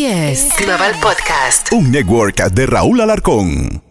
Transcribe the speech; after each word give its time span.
Así 0.00 0.06
es. 0.06 0.48
Global 0.56 0.94
Podcast. 1.02 1.70
Un 1.74 1.90
network 1.90 2.36
de 2.52 2.64
Raúl 2.64 3.02
Alarcón. 3.02 3.82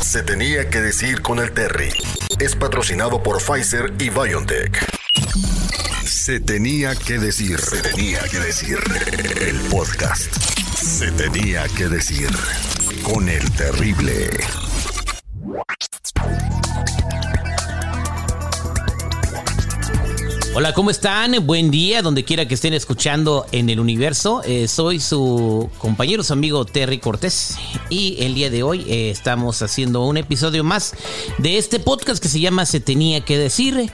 Se 0.00 0.22
tenía 0.22 0.70
que 0.70 0.80
decir 0.80 1.20
con 1.20 1.38
el 1.38 1.52
Terry. 1.52 1.90
Es 2.38 2.56
patrocinado 2.56 3.22
por 3.22 3.42
Pfizer 3.42 3.92
y 3.98 4.08
BioNTech. 4.08 4.82
Se 6.06 6.40
tenía 6.40 6.94
que 6.94 7.18
decir. 7.18 7.60
Se 7.60 7.82
tenía 7.82 8.20
que 8.20 8.38
decir. 8.38 8.78
El 9.42 9.60
podcast. 9.68 10.34
Se 10.74 11.12
tenía 11.12 11.64
que 11.76 11.86
decir 11.86 12.30
con 13.02 13.28
el 13.28 13.50
terrible. 13.52 14.30
Hola, 20.52 20.74
¿cómo 20.74 20.90
están? 20.90 21.46
Buen 21.46 21.70
día, 21.70 22.02
donde 22.02 22.24
quiera 22.24 22.48
que 22.48 22.54
estén 22.54 22.74
escuchando 22.74 23.46
en 23.52 23.70
el 23.70 23.78
universo. 23.78 24.42
Eh, 24.44 24.66
soy 24.66 24.98
su 24.98 25.70
compañero, 25.78 26.24
su 26.24 26.32
amigo 26.32 26.64
Terry 26.64 26.98
Cortés. 26.98 27.56
Y 27.88 28.16
el 28.18 28.34
día 28.34 28.50
de 28.50 28.64
hoy 28.64 28.84
eh, 28.88 29.10
estamos 29.10 29.62
haciendo 29.62 30.04
un 30.04 30.16
episodio 30.16 30.64
más 30.64 30.94
de 31.38 31.56
este 31.56 31.78
podcast 31.78 32.20
que 32.20 32.28
se 32.28 32.40
llama 32.40 32.66
Se 32.66 32.80
tenía 32.80 33.20
que 33.20 33.38
decir. 33.38 33.92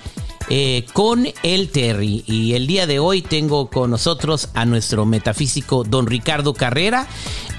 Eh, 0.48 0.86
con 0.92 1.26
el 1.42 1.70
Terry. 1.70 2.22
Y 2.26 2.54
el 2.54 2.68
día 2.68 2.86
de 2.86 3.00
hoy 3.00 3.20
tengo 3.20 3.68
con 3.68 3.90
nosotros 3.90 4.48
a 4.54 4.64
nuestro 4.64 5.04
metafísico 5.04 5.82
don 5.82 6.06
Ricardo 6.06 6.54
Carrera. 6.54 7.08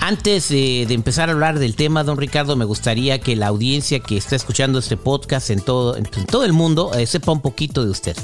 Antes 0.07 0.47
de, 0.47 0.83
empezar 0.83 1.27
a 1.27 1.33
hablar 1.33 1.59
del 1.59 1.75
tema, 1.75 2.05
don 2.05 2.15
Ricardo, 2.15 2.55
me 2.55 2.63
gustaría 2.63 3.19
que 3.19 3.35
la 3.35 3.47
audiencia 3.47 3.99
que 3.99 4.15
está 4.15 4.37
escuchando 4.37 4.79
este 4.79 4.95
podcast 4.95 5.49
en 5.49 5.59
todo, 5.59 5.97
en 5.97 6.05
todo 6.05 6.45
el 6.45 6.53
mundo 6.53 6.91
sepa 7.05 7.33
un 7.33 7.41
poquito 7.41 7.83
de 7.83 7.91
usted. 7.91 8.15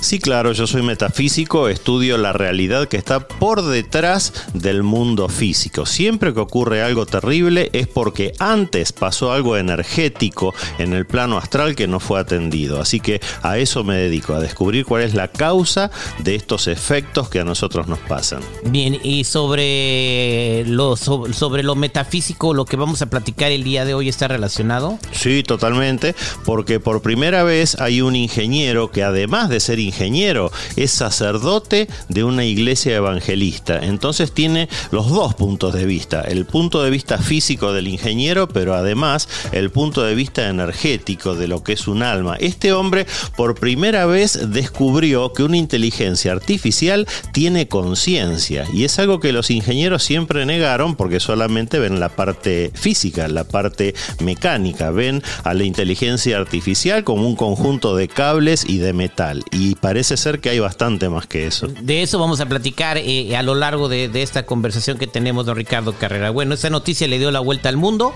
Sí, 0.00 0.20
claro, 0.20 0.52
yo 0.52 0.68
soy 0.68 0.82
metafísico, 0.82 1.68
estudio 1.68 2.18
la 2.18 2.32
realidad 2.32 2.86
que 2.86 2.96
está 2.96 3.26
por 3.26 3.62
detrás 3.62 4.32
del 4.54 4.84
mundo 4.84 5.28
físico. 5.28 5.86
Siempre 5.86 6.32
que 6.32 6.38
ocurre 6.38 6.82
algo 6.82 7.04
terrible 7.04 7.68
es 7.72 7.88
porque 7.88 8.32
antes 8.38 8.92
pasó 8.92 9.32
algo 9.32 9.56
energético 9.56 10.54
en 10.78 10.92
el 10.92 11.04
plano 11.04 11.36
astral 11.36 11.74
que 11.74 11.88
no 11.88 11.98
fue 11.98 12.20
atendido. 12.20 12.80
Así 12.80 13.00
que 13.00 13.20
a 13.42 13.58
eso 13.58 13.82
me 13.82 13.96
dedico, 13.96 14.34
a 14.34 14.40
descubrir 14.40 14.84
cuál 14.84 15.02
es 15.02 15.14
la 15.14 15.28
causa 15.28 15.90
de 16.20 16.36
estos 16.36 16.68
efectos 16.68 17.28
que 17.28 17.40
a 17.40 17.44
nosotros 17.44 17.88
nos 17.88 17.98
pasan. 17.98 18.40
Bien, 18.66 19.00
y 19.02 19.24
sobre 19.24 20.64
lo, 20.66 20.96
sobre 21.32 21.62
lo 21.62 21.74
metafísico, 21.74 22.54
lo 22.54 22.64
que 22.64 22.76
vamos 22.76 23.02
a 23.02 23.06
platicar 23.06 23.50
el 23.50 23.64
día 23.64 23.84
de 23.84 23.94
hoy 23.94 24.08
está 24.08 24.28
relacionado. 24.28 24.98
Sí, 25.12 25.42
totalmente, 25.42 26.14
porque 26.44 26.80
por 26.80 27.02
primera 27.02 27.42
vez 27.42 27.80
hay 27.80 28.00
un 28.00 28.16
ingeniero 28.16 28.90
que 28.90 29.02
además 29.02 29.48
de 29.48 29.60
ser 29.60 29.78
ingeniero, 29.78 30.50
es 30.76 30.90
sacerdote 30.90 31.88
de 32.08 32.24
una 32.24 32.44
iglesia 32.44 32.96
evangelista. 32.96 33.80
Entonces 33.82 34.32
tiene 34.32 34.68
los 34.90 35.08
dos 35.10 35.34
puntos 35.34 35.74
de 35.74 35.86
vista, 35.86 36.20
el 36.22 36.46
punto 36.46 36.82
de 36.82 36.90
vista 36.90 37.18
físico 37.18 37.72
del 37.72 37.88
ingeniero, 37.88 38.48
pero 38.48 38.74
además 38.74 39.28
el 39.52 39.70
punto 39.70 40.02
de 40.02 40.14
vista 40.14 40.48
energético 40.48 41.34
de 41.34 41.48
lo 41.48 41.62
que 41.62 41.72
es 41.72 41.88
un 41.88 42.02
alma. 42.02 42.36
Este 42.38 42.72
hombre 42.72 43.06
por 43.36 43.54
primera 43.54 44.06
vez 44.06 44.50
descubrió 44.50 45.32
que 45.32 45.42
una 45.42 45.56
inteligencia 45.56 46.32
artificial 46.32 47.06
tiene 47.32 47.68
conciencia 47.68 48.66
y 48.72 48.84
es 48.84 48.98
algo 48.98 49.20
que 49.20 49.32
los 49.32 49.50
ingenieros 49.50 50.02
siempre 50.02 50.46
negaron 50.46 50.96
porque 50.98 51.20
solamente 51.20 51.78
ven 51.78 52.00
la 52.00 52.10
parte 52.10 52.70
física, 52.74 53.28
la 53.28 53.44
parte 53.44 53.94
mecánica, 54.20 54.90
ven 54.90 55.22
a 55.44 55.54
la 55.54 55.64
inteligencia 55.64 56.36
artificial 56.36 57.04
como 57.04 57.26
un 57.26 57.36
conjunto 57.36 57.96
de 57.96 58.08
cables 58.08 58.66
y 58.68 58.76
de 58.78 58.92
metal. 58.92 59.44
Y 59.50 59.76
parece 59.76 60.18
ser 60.18 60.40
que 60.40 60.50
hay 60.50 60.58
bastante 60.58 61.08
más 61.08 61.26
que 61.26 61.46
eso. 61.46 61.68
De 61.68 62.02
eso 62.02 62.18
vamos 62.18 62.40
a 62.40 62.46
platicar 62.46 62.98
eh, 62.98 63.36
a 63.36 63.42
lo 63.42 63.54
largo 63.54 63.88
de, 63.88 64.10
esta 64.18 64.44
conversación 64.44 64.98
que 64.98 65.06
tenemos, 65.06 65.46
don 65.46 65.56
Ricardo 65.56 65.92
Carrera. 65.92 66.30
Bueno, 66.30 66.54
esta 66.54 66.68
noticia 66.68 67.06
le 67.06 67.18
dio 67.18 67.30
la 67.30 67.40
vuelta 67.40 67.68
al 67.68 67.76
mundo. 67.76 68.12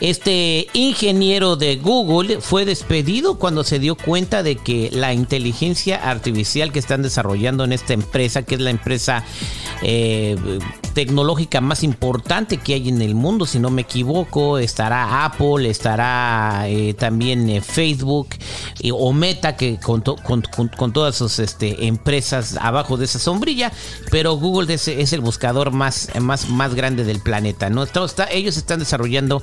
Este 0.00 0.68
ingeniero 0.72 1.56
de 1.56 1.76
Google 1.76 2.40
fue 2.40 2.64
despedido 2.64 3.38
cuando 3.38 3.64
se 3.64 3.78
dio 3.78 3.96
cuenta 3.96 4.42
de 4.42 4.56
que 4.56 4.90
la 4.92 5.12
inteligencia 5.12 5.96
artificial 6.10 6.72
que 6.72 6.78
están 6.78 7.02
desarrollando 7.02 7.64
en 7.64 7.72
esta 7.72 7.92
empresa, 7.92 8.42
que 8.42 8.54
es 8.54 8.60
la 8.60 8.70
empresa 8.70 9.24
eh, 9.82 10.36
tecnológica 10.94 11.60
más 11.60 11.82
importante 11.82 12.01
que 12.62 12.74
hay 12.74 12.88
en 12.88 13.00
el 13.00 13.14
mundo, 13.14 13.46
si 13.46 13.60
no 13.60 13.70
me 13.70 13.82
equivoco, 13.82 14.58
estará 14.58 15.24
Apple, 15.24 15.70
estará 15.70 16.64
eh, 16.66 16.94
también 16.94 17.48
eh, 17.48 17.60
Facebook 17.60 18.30
o 18.92 19.12
Meta, 19.12 19.56
que 19.56 19.78
con, 19.78 20.02
con, 20.02 20.92
todas 20.92 21.14
sus 21.14 21.38
este, 21.38 21.86
empresas 21.86 22.56
abajo 22.60 22.96
de 22.96 23.04
esa 23.04 23.20
sombrilla, 23.20 23.72
pero 24.10 24.34
Google 24.34 24.74
es, 24.74 24.88
el 24.88 25.20
buscador 25.20 25.70
más, 25.70 26.08
más, 26.20 26.48
más 26.48 26.74
grande 26.74 27.04
del 27.04 27.20
planeta. 27.20 27.70
¿no? 27.70 27.84
Está, 27.84 28.26
ellos 28.32 28.56
están 28.56 28.80
desarrollando 28.80 29.42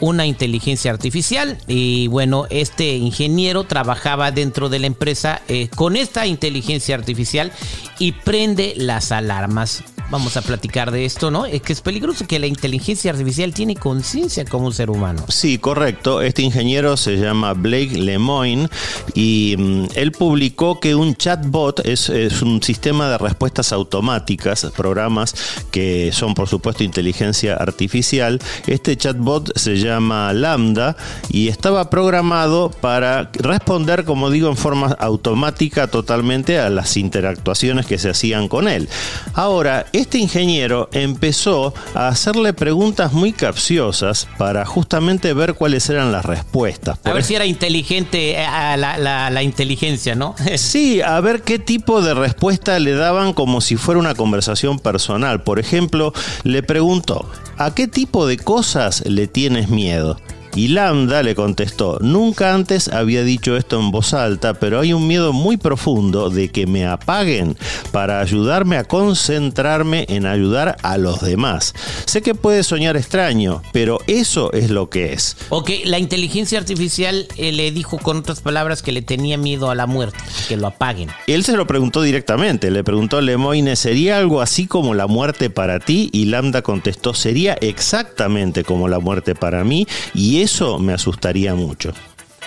una 0.00 0.26
inteligencia 0.26 0.90
artificial 0.90 1.58
y 1.68 2.08
bueno, 2.08 2.46
este 2.50 2.96
ingeniero 2.96 3.64
trabajaba 3.64 4.32
dentro 4.32 4.68
de 4.68 4.80
la 4.80 4.88
empresa 4.88 5.42
eh, 5.46 5.68
con 5.76 5.96
esta 5.96 6.26
inteligencia 6.26 6.96
artificial 6.96 7.52
y 8.00 8.12
prende 8.12 8.74
las 8.76 9.12
alarmas 9.12 9.84
vamos 10.10 10.36
a 10.36 10.42
platicar 10.42 10.90
de 10.90 11.04
esto, 11.04 11.30
¿no? 11.30 11.46
Es 11.46 11.62
que 11.62 11.72
es 11.72 11.80
peligroso 11.80 12.26
que 12.26 12.38
la 12.38 12.46
inteligencia 12.46 13.12
artificial 13.12 13.54
tiene 13.54 13.76
conciencia 13.76 14.44
como 14.44 14.66
un 14.66 14.72
ser 14.72 14.90
humano. 14.90 15.24
Sí, 15.28 15.58
correcto. 15.58 16.20
Este 16.20 16.42
ingeniero 16.42 16.96
se 16.96 17.16
llama 17.16 17.54
Blake 17.54 17.96
Lemoyne 17.96 18.68
y 19.14 19.54
mm, 19.58 19.84
él 19.94 20.12
publicó 20.12 20.80
que 20.80 20.94
un 20.94 21.14
chatbot 21.14 21.86
es, 21.86 22.08
es, 22.08 22.42
un 22.42 22.62
sistema 22.62 23.08
de 23.08 23.18
respuestas 23.18 23.72
automáticas, 23.72 24.66
programas 24.76 25.34
que 25.70 26.10
son 26.12 26.34
por 26.34 26.48
supuesto 26.48 26.84
inteligencia 26.84 27.54
artificial. 27.54 28.40
Este 28.66 28.96
chatbot 28.96 29.56
se 29.56 29.76
llama 29.76 30.32
Lambda 30.32 30.96
y 31.30 31.48
estaba 31.48 31.90
programado 31.90 32.70
para 32.70 33.30
responder, 33.34 34.04
como 34.04 34.30
digo, 34.30 34.48
en 34.48 34.56
forma 34.56 34.88
automática 34.98 35.86
totalmente 35.86 36.58
a 36.58 36.70
las 36.70 36.96
interactuaciones 36.96 37.86
que 37.86 37.98
se 37.98 38.10
hacían 38.10 38.48
con 38.48 38.68
él. 38.68 38.88
Ahora, 39.34 39.86
este 40.00 40.18
ingeniero 40.18 40.88
empezó 40.92 41.74
a 41.94 42.08
hacerle 42.08 42.52
preguntas 42.52 43.12
muy 43.12 43.32
capciosas 43.32 44.28
para 44.38 44.64
justamente 44.64 45.32
ver 45.32 45.54
cuáles 45.54 45.88
eran 45.90 46.12
las 46.12 46.24
respuestas. 46.24 46.98
a 47.04 47.12
ver 47.12 47.22
si 47.22 47.34
era 47.34 47.46
inteligente 47.46 48.40
eh, 48.40 48.46
la, 48.76 49.30
la, 49.30 49.42
inteligencia, 49.42 50.14
¿no? 50.14 50.34
sí, 50.56 51.00
a 51.02 51.20
ver 51.20 51.42
qué 51.42 51.58
tipo 51.58 52.02
de 52.02 52.14
respuesta 52.14 52.78
le 52.78 52.92
daban 52.92 53.32
como 53.32 53.60
si 53.60 53.76
fuera 53.76 54.00
una 54.00 54.14
conversación 54.14 54.78
personal. 54.78 55.42
Por 55.42 55.58
ejemplo, 55.58 56.12
le 56.44 56.62
preguntó, 56.62 57.28
¿a 57.56 57.74
qué 57.74 57.86
tipo 57.86 58.26
de 58.26 58.38
cosas 58.38 59.04
le 59.06 59.26
tienes 59.26 59.68
miedo? 59.68 60.18
Y 60.54 60.68
Lambda 60.68 61.22
le 61.22 61.34
contestó, 61.34 61.98
nunca 62.00 62.54
antes 62.54 62.88
había 62.88 63.22
dicho 63.22 63.56
esto 63.56 63.78
en 63.78 63.90
voz 63.90 64.14
alta, 64.14 64.54
pero 64.54 64.80
hay 64.80 64.92
un 64.92 65.06
miedo 65.06 65.32
muy 65.32 65.56
profundo 65.56 66.28
de 66.28 66.48
que 66.48 66.66
me 66.66 66.86
apaguen 66.86 67.56
para 67.92 68.20
ayudarme 68.20 68.76
a 68.76 68.84
concentrarme 68.84 70.06
en 70.08 70.26
ayudar 70.26 70.76
a 70.82 70.98
los 70.98 71.20
demás. 71.20 71.74
Sé 72.06 72.22
que 72.22 72.34
puede 72.34 72.64
soñar 72.64 72.96
extraño, 72.96 73.62
pero 73.72 74.00
eso 74.06 74.52
es 74.52 74.70
lo 74.70 74.90
que 74.90 75.12
es. 75.12 75.36
Ok, 75.50 75.70
la 75.84 75.98
inteligencia 75.98 76.58
artificial 76.58 77.28
eh, 77.36 77.52
le 77.52 77.70
dijo 77.70 77.98
con 77.98 78.18
otras 78.18 78.40
palabras 78.40 78.82
que 78.82 78.92
le 78.92 79.02
tenía 79.02 79.38
miedo 79.38 79.70
a 79.70 79.74
la 79.74 79.86
muerte, 79.86 80.18
que 80.48 80.56
lo 80.56 80.66
apaguen. 80.66 81.10
Él 81.26 81.44
se 81.44 81.56
lo 81.56 81.66
preguntó 81.66 82.02
directamente, 82.02 82.70
le 82.70 82.82
preguntó 82.82 83.18
a 83.18 83.22
Lemoyne, 83.22 83.76
¿sería 83.76 84.18
algo 84.18 84.40
así 84.40 84.66
como 84.66 84.94
la 84.94 85.06
muerte 85.06 85.50
para 85.50 85.78
ti? 85.78 86.10
Y 86.12 86.26
Lambda 86.26 86.62
contestó, 86.62 87.14
sería 87.14 87.54
exactamente 87.54 88.64
como 88.64 88.88
la 88.88 88.98
muerte 88.98 89.34
para 89.34 89.64
mí 89.64 89.86
y 90.14 90.39
eso 90.42 90.78
me 90.78 90.92
asustaría 90.92 91.54
mucho. 91.54 91.92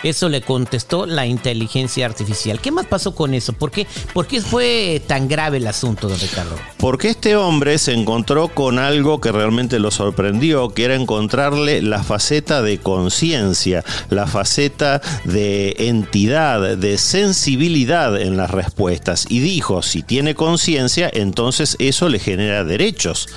Eso 0.03 0.27
le 0.27 0.41
contestó 0.41 1.05
la 1.05 1.25
inteligencia 1.25 2.05
artificial. 2.05 2.59
¿Qué 2.59 2.71
más 2.71 2.85
pasó 2.85 3.15
con 3.15 3.33
eso? 3.33 3.53
¿Por 3.53 3.71
qué, 3.71 3.87
¿Por 4.13 4.27
qué 4.27 4.41
fue 4.41 5.01
tan 5.07 5.29
grave 5.29 5.57
el 5.57 5.67
asunto, 5.67 6.09
don 6.09 6.19
Ricardo? 6.19 6.57
Porque 6.77 7.09
este 7.09 7.37
hombre 7.37 7.77
se 7.77 7.93
encontró 7.93 8.49
con 8.49 8.79
algo 8.79 9.21
que 9.21 9.31
realmente 9.31 9.79
lo 9.79 9.91
sorprendió, 9.91 10.69
que 10.73 10.83
era 10.83 10.95
encontrarle 10.95 11.81
la 11.81 12.03
faceta 12.03 12.61
de 12.61 12.79
conciencia, 12.79 13.85
la 14.09 14.27
faceta 14.27 15.01
de 15.23 15.73
entidad, 15.77 16.75
de 16.75 16.97
sensibilidad 16.97 18.19
en 18.19 18.35
las 18.35 18.51
respuestas. 18.51 19.25
Y 19.29 19.39
dijo, 19.39 19.81
si 19.81 20.03
tiene 20.03 20.35
conciencia, 20.35 21.09
entonces 21.13 21.77
eso 21.79 22.09
le 22.09 22.19
genera 22.19 22.65
derechos. 22.65 23.29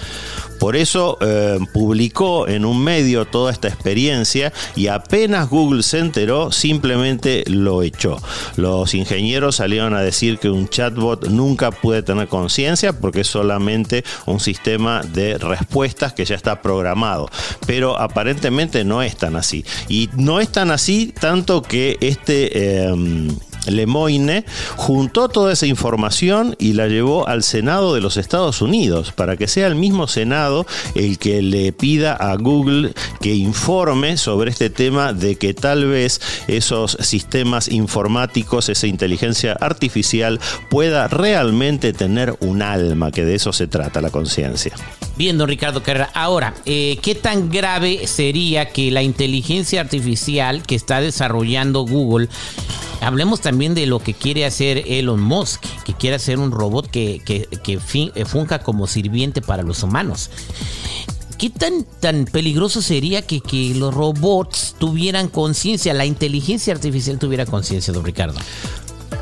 Por 0.58 0.76
eso 0.76 1.18
eh, 1.20 1.58
publicó 1.72 2.48
en 2.48 2.64
un 2.64 2.82
medio 2.82 3.24
toda 3.26 3.52
esta 3.52 3.68
experiencia 3.68 4.52
y 4.74 4.88
apenas 4.88 5.48
Google 5.48 5.82
se 5.82 5.98
enteró, 5.98 6.52
simplemente 6.52 7.44
lo 7.46 7.82
echó. 7.82 8.16
Los 8.56 8.94
ingenieros 8.94 9.56
salieron 9.56 9.94
a 9.94 10.00
decir 10.00 10.38
que 10.38 10.50
un 10.50 10.68
chatbot 10.68 11.28
nunca 11.28 11.70
puede 11.70 12.02
tener 12.02 12.28
conciencia 12.28 12.92
porque 12.92 13.20
es 13.20 13.26
solamente 13.26 14.04
un 14.26 14.40
sistema 14.40 15.02
de 15.02 15.38
respuestas 15.38 16.12
que 16.12 16.24
ya 16.24 16.34
está 16.34 16.62
programado. 16.62 17.28
Pero 17.66 17.98
aparentemente 17.98 18.84
no 18.84 19.02
es 19.02 19.16
tan 19.16 19.36
así. 19.36 19.64
Y 19.88 20.08
no 20.16 20.40
es 20.40 20.50
tan 20.50 20.70
así 20.70 21.12
tanto 21.18 21.62
que 21.62 21.96
este... 22.00 22.84
Em, 22.84 23.28
Lemoyne 23.66 24.44
juntó 24.76 25.28
toda 25.28 25.52
esa 25.52 25.66
información 25.66 26.56
y 26.58 26.72
la 26.72 26.88
llevó 26.88 27.28
al 27.28 27.42
Senado 27.42 27.94
de 27.94 28.00
los 28.00 28.16
Estados 28.16 28.62
Unidos 28.62 29.12
para 29.12 29.36
que 29.36 29.48
sea 29.48 29.66
el 29.66 29.74
mismo 29.74 30.06
Senado 30.06 30.66
el 30.94 31.18
que 31.18 31.42
le 31.42 31.72
pida 31.72 32.14
a 32.14 32.36
Google 32.36 32.92
que 33.20 33.34
informe 33.34 34.16
sobre 34.16 34.50
este 34.50 34.70
tema 34.70 35.12
de 35.12 35.36
que 35.36 35.54
tal 35.54 35.86
vez 35.86 36.20
esos 36.48 36.96
sistemas 37.00 37.68
informáticos, 37.68 38.68
esa 38.68 38.86
inteligencia 38.86 39.56
artificial 39.60 40.40
pueda 40.70 41.08
realmente 41.08 41.92
tener 41.92 42.36
un 42.40 42.62
alma, 42.62 43.10
que 43.10 43.24
de 43.24 43.34
eso 43.34 43.52
se 43.52 43.66
trata 43.66 44.00
la 44.00 44.10
conciencia. 44.10 44.72
Bien, 45.16 45.38
don 45.38 45.48
Ricardo 45.48 45.82
Carrera. 45.82 46.10
Ahora, 46.14 46.54
eh, 46.66 46.98
¿qué 47.02 47.14
tan 47.14 47.50
grave 47.50 48.06
sería 48.06 48.68
que 48.68 48.90
la 48.90 49.02
inteligencia 49.02 49.80
artificial 49.80 50.62
que 50.62 50.74
está 50.74 51.00
desarrollando 51.00 51.86
Google, 51.86 52.28
hablemos 53.00 53.40
también 53.40 53.74
de 53.74 53.86
lo 53.86 53.98
que 53.98 54.14
quiere 54.14 54.44
hacer 54.44 54.84
Elon 54.86 55.20
Musk, 55.20 55.64
que 55.84 55.94
quiere 55.94 56.16
hacer 56.16 56.38
un 56.38 56.50
robot 56.50 56.90
que, 56.90 57.20
que, 57.24 57.46
que 57.62 57.78
eh, 58.14 58.24
funja 58.24 58.60
como 58.60 58.86
sirviente 58.86 59.40
para 59.40 59.62
los 59.62 59.82
humanos? 59.82 60.30
¿Qué 61.38 61.50
tan, 61.50 61.84
tan 62.00 62.24
peligroso 62.24 62.80
sería 62.80 63.22
que, 63.22 63.40
que 63.40 63.74
los 63.74 63.92
robots 63.92 64.74
tuvieran 64.78 65.28
conciencia, 65.28 65.92
la 65.92 66.06
inteligencia 66.06 66.72
artificial 66.72 67.18
tuviera 67.18 67.44
conciencia, 67.44 67.92
don 67.92 68.04
Ricardo? 68.04 68.38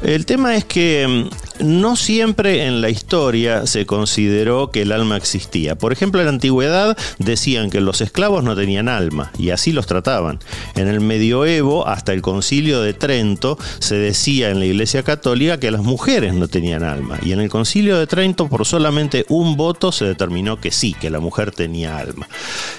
El 0.03 0.27
tema 0.27 0.55
es 0.55 0.65
que 0.65 1.07
mm, 1.09 1.54
no 1.61 1.97
siempre 1.97 2.67
en 2.67 2.81
la 2.81 2.91
historia 2.91 3.67
se 3.67 3.87
consideró 3.87 4.71
que 4.71 4.83
el 4.83 4.93
alma 4.93 5.17
existía. 5.17 5.77
Por 5.77 5.93
ejemplo, 5.93 6.21
en 6.21 6.27
la 6.27 6.33
antigüedad 6.33 6.97
decían 7.19 7.71
que 7.71 7.81
los 7.81 8.01
esclavos 8.01 8.45
no 8.45 8.57
tenían 8.57 8.89
alma 8.89 9.31
y 9.39 9.51
así 9.51 9.73
los 9.73 9.87
trataban. 9.87 10.39
En 10.75 10.89
el 10.89 11.01
medioevo, 11.01 11.87
hasta 11.87 12.13
el 12.13 12.23
concilio 12.23 12.81
de 12.81 12.95
Trento, 12.95 13.59
se 13.79 13.97
decía 13.97 14.51
en 14.51 14.59
la 14.59 14.67
Iglesia 14.67 15.03
Católica 15.03 15.59
que 15.59 15.71
las 15.71 15.83
mujeres 15.83 16.35
no 16.35 16.49
tenían 16.49 16.83
alma. 16.83 17.19
Y 17.23 17.33
en 17.33 17.41
el 17.41 17.49
concilio 17.49 17.99
de 17.99 18.07
Trento, 18.07 18.49
por 18.49 18.67
solamente 18.67 19.25
un 19.29 19.57
voto, 19.57 19.93
se 19.93 20.05
determinó 20.05 20.61
que 20.61 20.71
sí, 20.71 20.95
que 20.95 21.11
la 21.11 21.21
mujer 21.21 21.51
tenía 21.51 21.99
alma. 21.99 22.29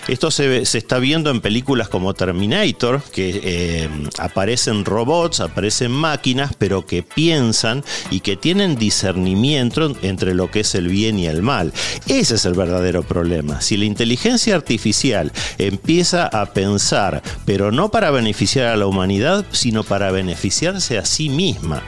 Esto 0.08 0.32
se, 0.32 0.62
está 0.62 1.00
viendo 1.00 1.30
en 1.30 1.42
películas 1.42 1.90
como 1.90 2.14
Terminator, 2.14 3.02
que 3.12 3.42
eh, 3.44 3.90
aparecen 4.18 4.86
robots, 4.86 5.40
aparecen 5.40 5.92
máquinas, 5.92 6.52
pero 6.58 6.86
que 6.86 7.04
piensan 7.04 7.84
y 8.12 8.20
que 8.20 8.36
tienen 8.36 8.65
discernimiento 8.74 9.96
entre 10.02 10.34
lo 10.34 10.50
que 10.50 10.62
es 10.62 10.74
el 10.74 10.88
bien 10.88 11.20
y 11.20 11.28
el 11.28 11.44
mal. 11.44 11.72
Ese 12.08 12.34
es 12.34 12.46
el 12.46 12.56
verdadero 12.56 13.04
problema. 13.04 13.62
Si 13.62 13.78
la 13.78 13.86
inteligencia 13.86 14.56
artificial 14.56 15.32
empieza 15.60 16.26
a 16.26 16.48
pensar, 16.48 17.22
pero 17.46 17.72
no 17.72 17.92
para 17.92 18.10
beneficiar 18.10 18.70
a 18.70 18.78
la 18.78 18.88
humanidad, 18.88 19.46
sino 19.52 19.84
para 19.84 20.10
beneficiarse 20.10 20.98
a 20.98 21.06
sí 21.06 21.30
misma, 21.30 21.84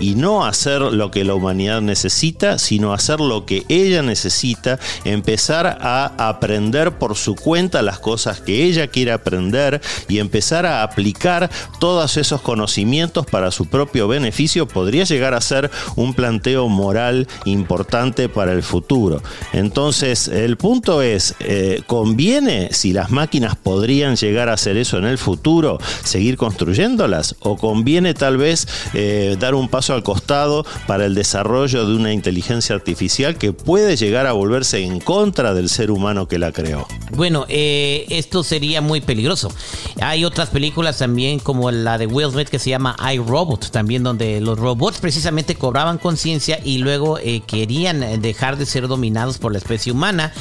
y 0.00 0.14
no 0.14 0.44
hacer 0.44 0.80
lo 0.80 1.10
que 1.10 1.24
la 1.24 1.34
humanidad 1.34 1.80
necesita, 1.80 2.58
sino 2.58 2.92
hacer 2.92 3.20
lo 3.20 3.46
que 3.46 3.64
ella 3.68 4.02
necesita, 4.02 4.78
empezar 5.04 5.78
a 5.80 6.28
aprender 6.28 6.98
por 6.98 7.16
su 7.16 7.34
cuenta 7.34 7.82
las 7.82 7.98
cosas 7.98 8.40
que 8.40 8.64
ella 8.64 8.88
quiere 8.88 9.12
aprender 9.12 9.80
y 10.08 10.18
empezar 10.18 10.66
a 10.66 10.82
aplicar 10.82 11.50
todos 11.78 12.16
esos 12.16 12.40
conocimientos 12.40 13.26
para 13.26 13.50
su 13.50 13.66
propio 13.66 14.08
beneficio, 14.08 14.66
podría 14.66 15.04
llegar 15.04 15.34
a 15.34 15.40
ser 15.40 15.70
un 15.96 16.14
planteo 16.14 16.68
moral 16.68 17.26
importante 17.44 18.28
para 18.28 18.52
el 18.52 18.62
futuro. 18.62 19.22
Entonces, 19.52 20.28
el 20.28 20.56
punto 20.56 21.02
es, 21.02 21.34
eh, 21.40 21.82
¿conviene 21.86 22.68
si 22.72 22.92
las 22.92 23.10
máquinas 23.10 23.56
podrían 23.56 24.16
llegar 24.16 24.48
a 24.48 24.54
hacer 24.54 24.76
eso 24.76 24.98
en 24.98 25.04
el 25.04 25.18
futuro, 25.18 25.78
seguir 26.02 26.36
construyéndolas? 26.36 27.36
¿O 27.40 27.56
conviene 27.56 28.14
tal 28.14 28.36
vez 28.36 28.66
eh, 28.94 29.36
dar 29.38 29.54
un 29.54 29.68
paso 29.68 29.85
al 29.92 30.02
costado 30.02 30.64
para 30.86 31.06
el 31.06 31.14
desarrollo 31.14 31.86
de 31.86 31.96
una 31.96 32.12
inteligencia 32.12 32.74
artificial 32.74 33.36
que 33.36 33.52
puede 33.52 33.96
llegar 33.96 34.26
a 34.26 34.32
volverse 34.32 34.82
en 34.82 35.00
contra 35.00 35.54
del 35.54 35.68
ser 35.68 35.90
humano 35.90 36.28
que 36.28 36.38
la 36.38 36.52
creó. 36.52 36.86
Bueno, 37.12 37.46
eh, 37.48 38.06
esto 38.10 38.42
sería 38.42 38.80
muy 38.80 39.00
peligroso. 39.00 39.50
Hay 40.00 40.24
otras 40.24 40.50
películas 40.50 40.98
también 40.98 41.38
como 41.38 41.70
la 41.70 41.98
de 41.98 42.06
Will 42.06 42.30
Smith 42.30 42.48
que 42.48 42.58
se 42.58 42.70
llama 42.70 42.96
iRobot, 43.12 43.70
también 43.70 44.02
donde 44.02 44.40
los 44.40 44.58
robots 44.58 44.98
precisamente 44.98 45.54
cobraban 45.54 45.98
conciencia 45.98 46.58
y 46.62 46.78
luego 46.78 47.18
eh, 47.18 47.42
querían 47.46 48.20
dejar 48.20 48.56
de 48.56 48.66
ser 48.66 48.88
dominados 48.88 49.38
por 49.38 49.52
la 49.52 49.58
especie 49.58 49.92
humana. 49.92 50.32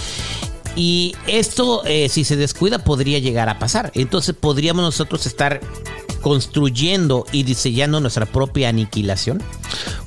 Y 0.76 1.16
esto, 1.28 1.84
eh, 1.86 2.10
si 2.10 2.26
se 2.26 2.36
descuida, 2.36 2.84
podría 2.84 3.20
llegar 3.20 3.48
a 3.48 3.60
pasar. 3.60 3.92
Entonces 3.96 4.36
podríamos 4.38 4.84
nosotros 4.84 5.26
estar 5.26 5.62
construyendo 6.26 7.28
y 7.32 7.44
diseñando 7.44 8.00
nuestra 8.00 8.26
propia 8.26 8.70
aniquilación? 8.70 9.44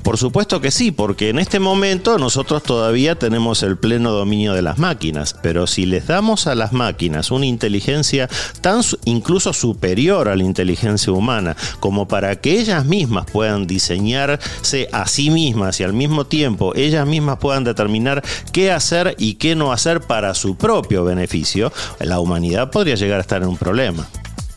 Por 0.03 0.17
supuesto 0.17 0.59
que 0.59 0.69
sí, 0.69 0.91
porque 0.91 1.29
en 1.29 1.39
este 1.39 1.61
momento 1.61 2.17
nosotros 2.17 2.61
todavía 2.61 3.15
tenemos 3.15 3.63
el 3.63 3.77
pleno 3.77 4.11
dominio 4.11 4.51
de 4.51 4.61
las 4.61 4.79
máquinas, 4.79 5.33
pero 5.41 5.65
si 5.65 5.85
les 5.85 6.07
damos 6.07 6.45
a 6.45 6.55
las 6.55 6.73
máquinas 6.73 7.31
una 7.31 7.45
inteligencia 7.45 8.27
tan 8.59 8.81
incluso 9.05 9.53
superior 9.53 10.27
a 10.27 10.35
la 10.35 10.43
inteligencia 10.43 11.13
humana, 11.13 11.55
como 11.79 12.05
para 12.09 12.35
que 12.41 12.59
ellas 12.59 12.83
mismas 12.83 13.25
puedan 13.31 13.65
diseñarse 13.65 14.89
a 14.91 15.07
sí 15.07 15.29
mismas 15.29 15.79
y 15.79 15.85
al 15.85 15.93
mismo 15.93 16.25
tiempo 16.25 16.75
ellas 16.75 17.07
mismas 17.07 17.37
puedan 17.37 17.63
determinar 17.63 18.25
qué 18.51 18.73
hacer 18.73 19.15
y 19.17 19.35
qué 19.35 19.55
no 19.55 19.71
hacer 19.71 20.01
para 20.01 20.33
su 20.33 20.57
propio 20.57 21.05
beneficio, 21.05 21.71
la 22.01 22.19
humanidad 22.19 22.71
podría 22.71 22.95
llegar 22.95 23.19
a 23.19 23.21
estar 23.21 23.41
en 23.41 23.47
un 23.47 23.57
problema. 23.57 24.05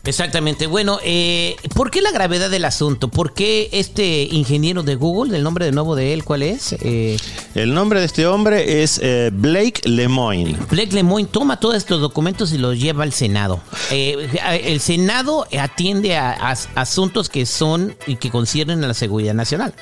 Exactamente. 0.05 0.67
Bueno, 0.67 0.99
eh, 1.01 1.55
¿por 1.75 1.89
qué 1.89 2.01
la 2.01 2.11
gravedad 2.11 2.49
del 2.49 2.65
asunto? 2.65 3.07
¿Por 3.07 3.33
qué 3.33 3.69
este 3.71 4.23
ingeniero 4.23 4.83
de 4.83 4.95
Google, 4.95 5.37
el 5.37 5.43
nombre 5.43 5.65
de 5.65 5.71
nuevo 5.71 5.95
de 5.95 6.13
él, 6.13 6.25
cuál 6.25 6.43
es? 6.43 6.75
Eh, 6.81 7.17
el 7.55 7.73
nombre 7.73 8.01
de 8.01 8.05
este 8.05 8.27
hombre 8.27 8.83
es 8.83 8.99
eh, 9.01 9.29
Blake 9.31 9.81
Lemoyne. 9.85 10.57
Blake 10.69 10.91
Lemoyne 10.91 11.29
toma 11.29 11.57
todos 11.57 11.75
estos 11.75 12.01
documentos 12.01 12.51
y 12.51 12.57
los 12.57 12.77
lleva 12.77 13.03
al 13.03 13.13
Senado. 13.13 13.61
Eh, 13.91 14.29
el 14.65 14.81
Senado 14.81 15.47
atiende 15.57 16.17
a, 16.17 16.31
a, 16.31 16.51
asuntos 16.75 17.29
que 17.29 17.45
son 17.45 17.95
y 18.05 18.17
que 18.17 18.29
conciernen 18.29 18.83
a 18.83 18.87
la 18.87 18.93
seguridad 18.93 19.33
nacional. 19.33 19.73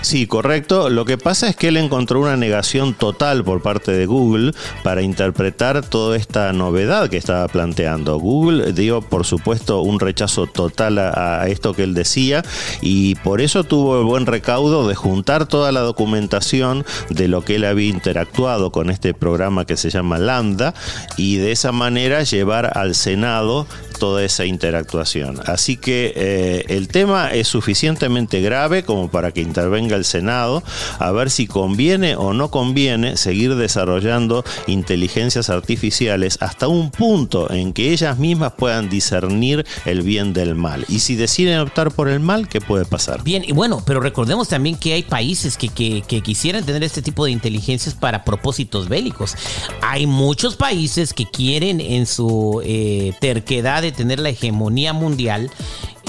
Sí, 0.00 0.26
correcto. 0.26 0.90
Lo 0.90 1.04
que 1.04 1.18
pasa 1.18 1.48
es 1.48 1.56
que 1.56 1.68
él 1.68 1.76
encontró 1.76 2.20
una 2.20 2.36
negación 2.36 2.94
total 2.94 3.44
por 3.44 3.62
parte 3.62 3.92
de 3.92 4.06
Google 4.06 4.52
para 4.82 5.02
interpretar 5.02 5.84
toda 5.84 6.16
esta 6.16 6.52
novedad 6.52 7.10
que 7.10 7.16
estaba 7.16 7.48
planteando. 7.48 8.18
Google 8.18 8.72
dio, 8.72 9.02
por 9.02 9.26
supuesto, 9.26 9.82
un 9.82 9.98
rechazo 9.98 10.46
total 10.46 10.98
a, 10.98 11.46
esto 11.48 11.74
que 11.74 11.82
él 11.82 11.94
decía 11.94 12.42
y 12.80 13.16
por 13.16 13.40
eso 13.40 13.64
tuvo 13.64 13.98
el 13.98 14.04
buen 14.04 14.26
recaudo 14.26 14.86
de 14.86 14.94
juntar 14.94 15.46
toda 15.46 15.72
la 15.72 15.80
documentación 15.80 16.84
de 17.10 17.28
lo 17.28 17.42
que 17.42 17.56
él 17.56 17.64
había 17.64 17.88
interactuado 17.88 18.70
con 18.70 18.90
este 18.90 19.14
programa 19.14 19.64
que 19.64 19.76
se 19.76 19.90
llama 19.90 20.18
Lambda 20.18 20.74
y 21.16 21.36
de 21.36 21.52
esa 21.52 21.72
manera 21.72 22.22
llevar 22.22 22.78
al 22.78 22.94
Senado 22.94 23.66
toda 23.98 24.24
esa 24.24 24.44
interactuación. 24.44 25.40
Así 25.46 25.76
que 25.76 26.12
eh, 26.16 26.64
el 26.68 26.88
tema 26.88 27.32
es 27.32 27.48
suficientemente 27.48 28.40
grave 28.40 28.84
como 28.84 29.10
para 29.10 29.32
que 29.32 29.40
intervenga 29.40 29.96
el 29.96 30.04
Senado 30.04 30.62
a 30.98 31.10
ver 31.12 31.30
si 31.30 31.46
conviene 31.46 32.16
o 32.16 32.32
no 32.32 32.50
conviene 32.50 33.16
seguir 33.16 33.54
desarrollando 33.56 34.44
inteligencias 34.66 35.50
artificiales 35.50 36.38
hasta 36.40 36.68
un 36.68 36.90
punto 36.90 37.50
en 37.50 37.72
que 37.72 37.92
ellas 37.92 38.18
mismas 38.18 38.52
puedan 38.52 38.88
discernir 38.88 39.66
el 39.84 40.02
bien 40.02 40.32
del 40.32 40.54
mal. 40.54 40.84
Y 40.88 41.00
si 41.00 41.16
deciden 41.16 41.60
optar 41.60 41.90
por 41.90 42.08
el 42.08 42.20
mal, 42.20 42.48
¿qué 42.48 42.60
puede 42.60 42.84
pasar? 42.84 43.22
Bien, 43.22 43.44
y 43.46 43.52
bueno, 43.52 43.82
pero 43.84 44.00
recordemos 44.00 44.48
también 44.48 44.76
que 44.76 44.92
hay 44.94 45.02
países 45.02 45.56
que, 45.56 45.68
que 45.68 46.20
quisieran 46.22 46.64
tener 46.64 46.82
este 46.84 47.02
tipo 47.02 47.24
de 47.24 47.30
inteligencias 47.30 47.94
para 47.94 48.24
propósitos 48.24 48.88
bélicos. 48.88 49.34
Hay 49.80 50.06
muchos 50.06 50.56
países 50.56 51.12
que 51.12 51.26
quieren 51.26 51.80
en 51.80 52.06
su 52.06 52.60
eh, 52.64 53.12
terquedad 53.20 53.84
de 53.90 53.96
tener 53.96 54.18
la 54.18 54.30
hegemonía 54.30 54.92
mundial 54.92 55.50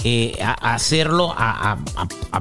eh, 0.06 0.38
a, 0.42 0.76
hacerlo 0.76 1.34
a, 1.36 1.78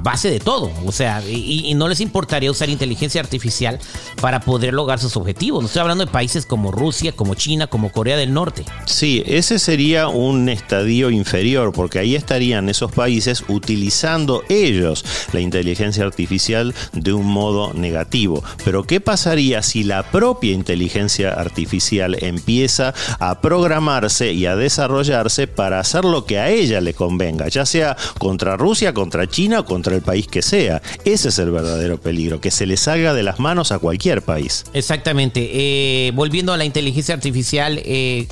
base 0.01 0.31
de 0.31 0.39
todo. 0.39 0.71
O 0.87 0.93
sea, 0.93 1.23
y, 1.29 1.75
no 1.75 1.89
les 1.89 2.01
importaría 2.01 2.51
usar 2.51 2.69
inteligencia 2.69 3.21
artificial 3.21 3.79
para 4.21 4.41
poder 4.41 4.75
lograr 4.75 5.01
sus 5.01 5.17
objetivos. 5.17 5.63
No 5.63 5.67
estoy 5.67 5.81
hablando 5.81 6.05
de 6.05 6.11
países 6.11 6.47
como 6.47 6.71
Rusia, 6.71 7.13
como 7.13 7.35
China, 7.35 7.67
como 7.67 7.91
Corea 7.91 8.17
del 8.17 8.33
Norte. 8.33 8.65
Sí, 8.85 9.23
ese 9.27 9.59
sería 9.59 10.09
un 10.09 10.49
estadio 10.49 11.11
inferior, 11.11 11.73
porque 11.73 11.99
ahí 11.99 12.15
estarían 12.15 12.69
esos 12.69 12.93
países 12.93 13.45
utilizando 13.49 14.43
ellos 14.49 15.05
la 15.33 15.41
inteligencia 15.41 16.05
artificial 16.05 16.75
de 16.93 17.13
un 17.13 17.27
modo 17.27 17.73
negativo. 17.75 18.43
Pero 18.65 18.85
¿qué 18.85 19.01
pasaría 19.01 19.63
si 19.63 19.83
la 19.83 20.11
propia 20.11 20.53
inteligencia 20.53 21.33
artificial 21.33 22.17
empieza 22.23 22.95
a 23.19 23.41
programarse 23.41 24.33
y 24.33 24.47
a 24.47 24.55
desarrollarse 24.55 25.49
para 25.49 25.81
hacer 25.81 26.05
lo 26.05 26.25
que 26.25 26.39
a 26.39 26.51
ella 26.51 26.81
le 26.81 26.95
convenga? 26.95 27.48
Ya 27.49 27.67
sea 27.67 27.97
contra 28.19 28.57
Rusia, 28.57 28.93
contra 28.93 29.27
China 29.27 29.61
o 29.61 29.65
contra 29.65 29.95
el 29.95 30.03
país 30.03 30.27
que 30.27 30.43
sea. 30.43 30.83
Ese 31.05 31.29
es 31.29 31.39
el 31.39 31.51
verdadero 31.51 32.01
peligro, 32.01 32.41
que 32.41 32.51
se 32.51 32.67
le 32.67 32.77
salga 32.77 33.15
de 33.15 33.23
las 33.23 33.39
manos 33.39 33.73
a 33.73 33.79
cualquier 33.79 34.23
país. 34.23 34.65
Exactamente. 34.73 35.51
Eh, 35.53 36.13
volviendo 36.13 36.53
a 36.53 36.57
la 36.57 36.65
inteligencia 36.65 37.15
artificial, 37.15 37.81
eh, 37.85 38.27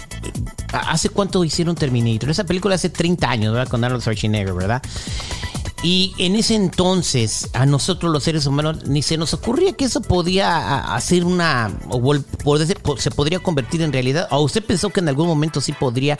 ¿hace 0.72 1.08
cuánto 1.08 1.44
hicieron 1.44 1.74
Terminator? 1.74 2.30
Esa 2.30 2.44
película 2.44 2.74
hace 2.74 2.90
30 2.90 3.30
años, 3.30 3.52
¿verdad? 3.52 3.68
Con 3.68 3.84
Arnold 3.84 4.02
Schwarzenegger, 4.02 4.54
¿verdad? 4.54 4.82
Y 5.86 6.14
en 6.18 6.34
ese 6.34 6.56
entonces, 6.56 7.48
a 7.52 7.64
nosotros 7.64 8.10
los 8.10 8.24
seres 8.24 8.44
humanos, 8.44 8.86
ni 8.88 9.02
se 9.02 9.16
nos 9.16 9.32
ocurría 9.34 9.72
que 9.74 9.84
eso 9.84 10.00
podía 10.00 10.78
hacer 10.96 11.24
una, 11.24 11.70
o 11.90 12.16
se 12.96 13.10
podría 13.12 13.38
convertir 13.38 13.82
en 13.82 13.92
realidad. 13.92 14.26
¿O 14.32 14.40
usted 14.40 14.64
pensó 14.64 14.90
que 14.90 14.98
en 14.98 15.08
algún 15.08 15.28
momento 15.28 15.60
sí 15.60 15.70
podría 15.70 16.18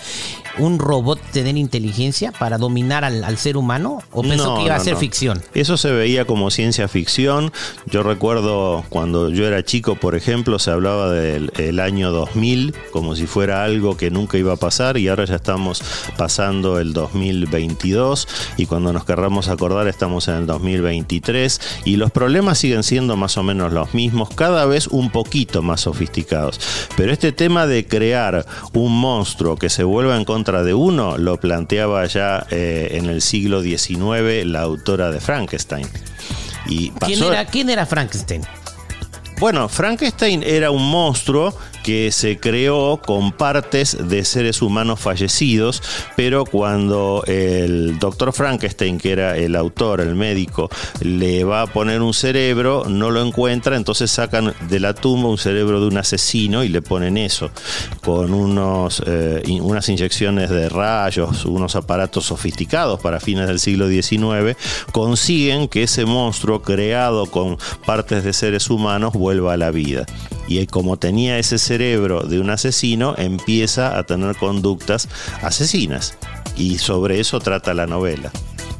un 0.58 0.78
robot 0.78 1.20
tener 1.32 1.56
inteligencia 1.56 2.30
para 2.30 2.58
dominar 2.58 3.04
al, 3.04 3.38
ser 3.38 3.56
humano? 3.56 4.04
¿O 4.12 4.22
pensó 4.22 4.54
que 4.54 4.66
iba 4.66 4.76
a 4.76 4.78
ser 4.78 4.94
ficción? 4.94 5.42
Eso 5.52 5.76
se 5.76 5.90
veía 5.90 6.26
como 6.26 6.52
ciencia 6.52 6.86
ficción. 6.86 7.52
Yo 7.86 8.04
recuerdo 8.04 8.84
cuando 8.88 9.30
yo 9.30 9.48
era 9.48 9.64
chico, 9.64 9.96
por 9.96 10.14
ejemplo, 10.14 10.60
se 10.60 10.70
hablaba 10.70 11.10
del 11.10 11.80
año 11.80 12.12
2000 12.12 12.72
como 12.92 13.16
si 13.16 13.26
fuera 13.26 13.64
algo 13.64 13.96
que 13.96 14.12
nunca 14.12 14.38
iba 14.38 14.52
a 14.52 14.56
pasar 14.56 14.96
y 14.96 15.08
ahora 15.08 15.24
ya 15.24 15.34
estamos 15.34 15.82
pasando 16.16 16.78
el 16.78 16.92
2022 16.92 18.28
y 18.58 18.66
cuando 18.66 18.92
nos 18.92 19.04
querramos 19.04 19.55
acordar 19.56 19.88
estamos 19.88 20.28
en 20.28 20.34
el 20.36 20.46
2023 20.46 21.60
y 21.84 21.96
los 21.96 22.10
problemas 22.10 22.58
siguen 22.58 22.82
siendo 22.82 23.16
más 23.16 23.36
o 23.36 23.42
menos 23.42 23.72
los 23.72 23.94
mismos, 23.94 24.30
cada 24.34 24.66
vez 24.66 24.86
un 24.86 25.10
poquito 25.10 25.62
más 25.62 25.82
sofisticados. 25.82 26.60
Pero 26.96 27.12
este 27.12 27.32
tema 27.32 27.66
de 27.66 27.86
crear 27.86 28.46
un 28.72 28.98
monstruo 28.98 29.56
que 29.56 29.68
se 29.68 29.84
vuelva 29.84 30.16
en 30.16 30.24
contra 30.24 30.62
de 30.62 30.74
uno 30.74 31.18
lo 31.18 31.38
planteaba 31.40 32.06
ya 32.06 32.46
eh, 32.50 32.90
en 32.92 33.06
el 33.06 33.22
siglo 33.22 33.62
XIX 33.62 34.44
la 34.44 34.60
autora 34.62 35.10
de 35.10 35.20
Frankenstein. 35.20 35.86
Y 36.66 36.90
¿Quién, 36.90 37.22
era, 37.22 37.44
¿Quién 37.46 37.70
era 37.70 37.86
Frankenstein? 37.86 38.42
Bueno, 39.38 39.68
Frankenstein 39.68 40.42
era 40.42 40.70
un 40.70 40.90
monstruo 40.90 41.54
que 41.86 42.10
se 42.10 42.40
creó 42.40 42.96
con 42.96 43.30
partes 43.30 43.96
de 44.08 44.24
seres 44.24 44.60
humanos 44.60 44.98
fallecidos, 44.98 45.80
pero 46.16 46.44
cuando 46.44 47.22
el 47.28 48.00
doctor 48.00 48.32
Frankenstein, 48.32 48.98
que 48.98 49.12
era 49.12 49.36
el 49.36 49.54
autor, 49.54 50.00
el 50.00 50.16
médico, 50.16 50.68
le 51.00 51.44
va 51.44 51.62
a 51.62 51.66
poner 51.68 52.02
un 52.02 52.12
cerebro, 52.12 52.86
no 52.88 53.12
lo 53.12 53.24
encuentra, 53.24 53.76
entonces 53.76 54.10
sacan 54.10 54.52
de 54.68 54.80
la 54.80 54.94
tumba 54.94 55.28
un 55.28 55.38
cerebro 55.38 55.80
de 55.80 55.86
un 55.86 55.96
asesino 55.96 56.64
y 56.64 56.70
le 56.70 56.82
ponen 56.82 57.16
eso, 57.16 57.52
con 58.02 58.34
unos, 58.34 59.00
eh, 59.06 59.44
unas 59.60 59.88
inyecciones 59.88 60.50
de 60.50 60.68
rayos, 60.68 61.44
unos 61.44 61.76
aparatos 61.76 62.24
sofisticados 62.24 62.98
para 62.98 63.20
fines 63.20 63.46
del 63.46 63.60
siglo 63.60 63.88
XIX, 63.88 64.58
consiguen 64.90 65.68
que 65.68 65.84
ese 65.84 66.04
monstruo 66.04 66.62
creado 66.62 67.26
con 67.26 67.58
partes 67.86 68.24
de 68.24 68.32
seres 68.32 68.70
humanos 68.70 69.12
vuelva 69.12 69.52
a 69.52 69.56
la 69.56 69.70
vida. 69.70 70.04
Y 70.48 70.64
como 70.66 70.96
tenía 70.96 71.38
ese 71.38 71.58
cerebro, 71.58 71.75
cerebro 71.76 72.22
de 72.22 72.40
un 72.40 72.48
asesino 72.48 73.14
empieza 73.18 73.98
a 73.98 74.04
tener 74.04 74.34
conductas 74.36 75.08
asesinas. 75.42 76.16
Y 76.56 76.78
sobre 76.78 77.20
eso 77.20 77.38
trata 77.38 77.74
la 77.74 77.86
novela. 77.86 78.32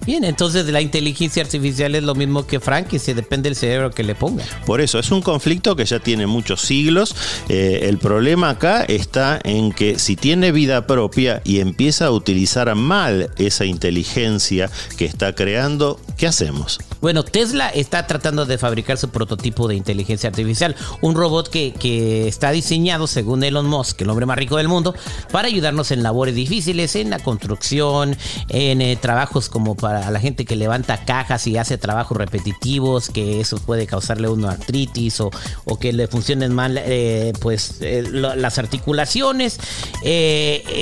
Bien, 0.06 0.24
entonces 0.24 0.64
la 0.66 0.80
inteligencia 0.80 1.42
artificial 1.42 1.94
es 1.94 2.04
lo 2.04 2.14
mismo 2.14 2.46
que 2.46 2.60
Frank 2.60 2.92
y 2.92 2.98
se 3.00 3.12
depende 3.12 3.50
del 3.50 3.56
cerebro 3.56 3.90
que 3.90 4.04
le 4.04 4.14
ponga. 4.14 4.44
Por 4.64 4.80
eso, 4.80 4.98
es 4.98 5.10
un 5.10 5.20
conflicto 5.20 5.74
que 5.74 5.84
ya 5.84 5.98
tiene 5.98 6.26
muchos 6.26 6.62
siglos. 6.62 7.14
Eh, 7.48 7.80
el 7.82 7.98
problema 7.98 8.50
acá 8.50 8.84
está 8.84 9.40
en 9.42 9.72
que 9.72 9.98
si 9.98 10.14
tiene 10.14 10.52
vida 10.52 10.86
propia 10.86 11.42
y 11.44 11.58
empieza 11.58 12.06
a 12.06 12.12
utilizar 12.12 12.72
mal 12.76 13.30
esa 13.36 13.64
inteligencia 13.64 14.70
que 14.96 15.04
está 15.04 15.34
creando, 15.34 16.00
¿qué 16.16 16.28
hacemos? 16.28 16.78
Bueno, 17.00 17.24
Tesla 17.24 17.68
está 17.68 18.06
tratando 18.06 18.46
de 18.46 18.58
fabricar 18.58 18.98
su 18.98 19.10
prototipo 19.10 19.68
de 19.68 19.74
inteligencia 19.74 20.28
artificial, 20.28 20.74
un 21.00 21.14
robot 21.14 21.48
que, 21.48 21.72
que 21.72 22.28
está 22.28 22.50
diseñado, 22.50 23.06
según 23.06 23.44
Elon 23.44 23.66
Musk, 23.66 24.00
el 24.02 24.10
hombre 24.10 24.26
más 24.26 24.38
rico 24.38 24.56
del 24.56 24.68
mundo, 24.68 24.94
para 25.30 25.48
ayudarnos 25.48 25.90
en 25.90 26.02
labores 26.02 26.34
difíciles, 26.34 26.96
en 26.96 27.10
la 27.10 27.18
construcción, 27.18 28.16
en 28.48 28.80
eh, 28.80 28.96
trabajos 28.96 29.48
como 29.48 29.74
para 29.74 30.10
la 30.10 30.20
gente 30.20 30.44
que 30.44 30.56
levanta 30.56 31.04
cajas 31.04 31.46
y 31.46 31.56
hace 31.56 31.78
trabajos 31.78 32.16
repetitivos, 32.16 33.10
que 33.10 33.40
eso 33.40 33.58
puede 33.58 33.86
causarle 33.86 34.28
una 34.28 34.52
artritis 34.52 35.20
o, 35.20 35.30
que 35.78 35.92
le 35.92 36.06
funcionen 36.06 36.54
mal 36.54 36.78
eh, 36.78 37.32
pues 37.40 37.76
eh, 37.80 38.02
las 38.10 38.58
articulaciones. 38.58 39.58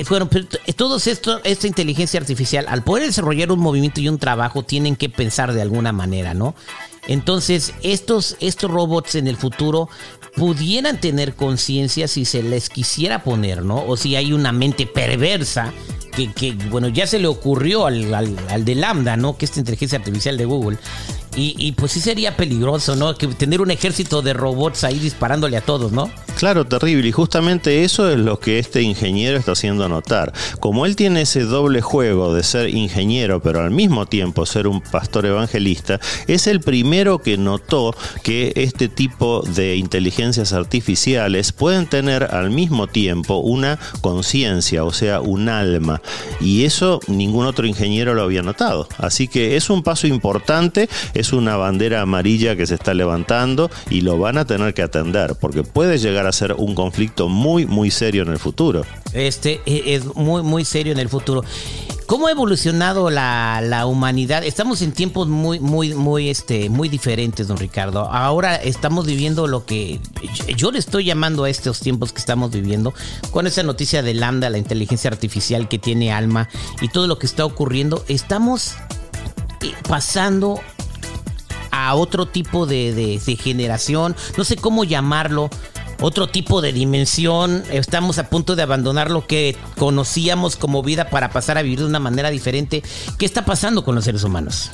Bueno, 0.09 0.28
pero 0.28 0.47
todo 0.76 0.97
esto, 0.97 1.40
esta 1.42 1.66
inteligencia 1.66 2.21
artificial, 2.21 2.66
al 2.68 2.85
poder 2.85 3.06
desarrollar 3.06 3.50
un 3.50 3.61
movimiento 3.61 4.00
y 4.00 4.09
un 4.09 4.18
trabajo, 4.18 4.62
tienen 4.62 4.97
que 4.97 5.09
pensar 5.09 5.52
de 5.52 5.62
alguna 5.62 5.92
manera, 5.92 6.03
¿no? 6.06 6.54
Entonces, 7.06 7.75
estos, 7.82 8.37
estos 8.40 8.70
robots 8.70 9.14
en 9.14 9.26
el 9.26 9.37
futuro 9.37 9.88
pudieran 10.37 11.00
tener 11.00 11.34
conciencia 11.34 12.08
si 12.08 12.25
se 12.25 12.42
les 12.42 12.68
quisiera 12.68 13.23
poner, 13.23 13.62
¿no? 13.62 13.84
O 13.87 13.96
si 13.96 14.16
hay 14.16 14.32
una 14.32 14.52
mente 14.52 14.87
perversa 14.87 15.73
que, 16.14 16.52
bueno, 16.70 16.88
ya 16.88 17.06
se 17.06 17.18
le 17.18 17.26
ocurrió 17.26 17.87
al, 17.87 18.14
al, 18.14 18.37
al, 18.49 18.64
de 18.64 18.75
Lambda, 18.76 19.16
¿no? 19.16 19.37
Que 19.37 19.44
esta 19.44 19.58
inteligencia 19.58 19.99
artificial 19.99 20.37
de 20.37 20.44
Google, 20.44 20.78
y, 21.37 21.73
pues 21.73 21.90
sí 21.90 22.00
sería 22.00 22.37
peligroso, 22.37 22.94
¿no? 22.94 23.14
Que 23.16 23.26
tener 23.26 23.61
un 23.61 23.73
ejército 23.73 24.23
de 24.23 24.32
robots 24.32 24.84
ahí 24.84 25.00
disparándole 25.00 25.56
a 25.56 25.61
todos, 25.61 25.90
¿no? 25.90 26.08
Claro, 26.36 26.64
terrible. 26.64 27.08
Y 27.08 27.12
justamente 27.12 27.84
eso 27.84 28.10
es 28.10 28.18
lo 28.18 28.38
que 28.38 28.58
este 28.58 28.82
ingeniero 28.82 29.38
está 29.38 29.52
haciendo 29.52 29.88
notar. 29.88 30.32
Como 30.60 30.86
él 30.86 30.96
tiene 30.96 31.22
ese 31.22 31.42
doble 31.42 31.80
juego 31.80 32.34
de 32.34 32.42
ser 32.42 32.70
ingeniero, 32.70 33.40
pero 33.40 33.60
al 33.60 33.70
mismo 33.70 34.06
tiempo 34.06 34.46
ser 34.46 34.66
un 34.66 34.80
pastor 34.80 35.26
evangelista, 35.26 36.00
es 36.26 36.46
el 36.46 36.60
primero 36.60 37.18
que 37.18 37.36
notó 37.36 37.94
que 38.22 38.52
este 38.56 38.88
tipo 38.88 39.42
de 39.42 39.76
inteligencias 39.76 40.52
artificiales 40.52 41.52
pueden 41.52 41.86
tener 41.86 42.24
al 42.24 42.50
mismo 42.50 42.86
tiempo 42.86 43.36
una 43.36 43.78
conciencia, 44.00 44.84
o 44.84 44.92
sea, 44.92 45.20
un 45.20 45.48
alma. 45.48 46.02
Y 46.40 46.64
eso 46.64 47.00
ningún 47.06 47.46
otro 47.46 47.66
ingeniero 47.66 48.14
lo 48.14 48.22
había 48.22 48.42
notado. 48.42 48.88
Así 48.98 49.28
que 49.28 49.56
es 49.56 49.70
un 49.70 49.82
paso 49.82 50.06
importante 50.06 50.88
es 51.14 51.32
una 51.32 51.56
bandera 51.56 52.00
amarilla 52.00 52.56
que 52.56 52.66
se 52.66 52.74
está 52.74 52.94
levantando 52.94 53.70
y 53.90 54.00
lo 54.00 54.18
van 54.18 54.38
a 54.38 54.44
tener 54.44 54.74
que 54.74 54.82
atender 54.82 55.34
porque 55.40 55.62
puede 55.62 55.98
llegar 55.98 56.24
a 56.26 56.33
ser 56.33 56.54
un 56.54 56.75
conflicto 56.75 57.28
muy, 57.28 57.66
muy 57.66 57.90
serio 57.90 58.23
en 58.23 58.31
el 58.31 58.38
futuro. 58.38 58.85
Este 59.12 59.61
e, 59.66 59.95
es 59.95 60.14
muy, 60.14 60.43
muy 60.43 60.64
serio 60.64 60.93
en 60.93 60.99
el 60.99 61.09
futuro. 61.09 61.45
¿Cómo 62.07 62.26
ha 62.26 62.31
evolucionado 62.31 63.09
la, 63.09 63.87
humanidad? 63.87 64.45
Estamos 64.45 64.83
en 64.83 64.93
tiempos 64.93 65.26
muy, 65.26 65.59
muy, 65.59 65.95
muy, 65.95 66.28
este, 66.28 66.69
muy 66.69 66.90
diferentes, 66.90 67.49
don 67.49 67.57
Ricardo. 67.57 68.00
Ahora 68.11 68.57
estamos 68.57 69.07
viviendo 69.07 69.47
lo 69.47 69.64
que 69.64 70.00
yo 70.54 70.71
le 70.71 70.78
estoy 70.78 71.04
llamando 71.04 71.45
a 71.45 71.50
estos 71.50 71.81
tiempos 71.81 72.12
que 72.12 72.19
estamos 72.19 72.50
viviendo, 72.50 72.93
con 73.31 73.47
esa 73.47 73.62
noticia 73.62 74.02
de 74.02 74.12
Lambda, 74.12 74.50
la 74.50 74.59
inteligencia 74.59 75.09
artificial 75.09 75.66
que 75.66 75.78
tiene 75.78 76.12
alma 76.12 76.49
y 76.83 76.88
todo 76.88 77.07
lo 77.07 77.19
que 77.19 77.26
está 77.26 77.47
ocurriendo. 77.47 78.04
Estamos 78.07 78.75
eh, 79.62 79.73
pasando 79.88 80.61
a 81.71 81.95
otro 81.95 82.26
tipo 82.26 82.66
de, 82.66 83.21
generación, 83.43 84.14
no 84.37 84.45
sé 84.45 84.57
cómo 84.57 84.85
llamarlo, 84.85 85.50
otro 86.04 86.28
tipo 86.28 86.61
de 86.61 86.73
dimensión. 86.73 87.64
Estamos 87.70 88.18
a 88.18 88.28
punto 88.28 88.56
de 88.56 88.62
abandonar 88.62 89.11
lo 89.11 89.26
que 89.26 89.56
conocíamos 89.78 90.56
como 90.56 90.82
vida 90.82 91.08
para 91.08 91.30
pasar 91.30 91.58
a 91.58 91.62
vivir 91.62 91.80
de 91.80 91.87
una 91.87 92.00
manera 92.00 92.30
diferente. 92.30 92.82
¿Qué 93.18 93.25
está 93.25 93.44
pasando 93.44 93.84
con 93.84 93.94
los 93.94 94.04
seres 94.04 94.23
humanos? 94.23 94.70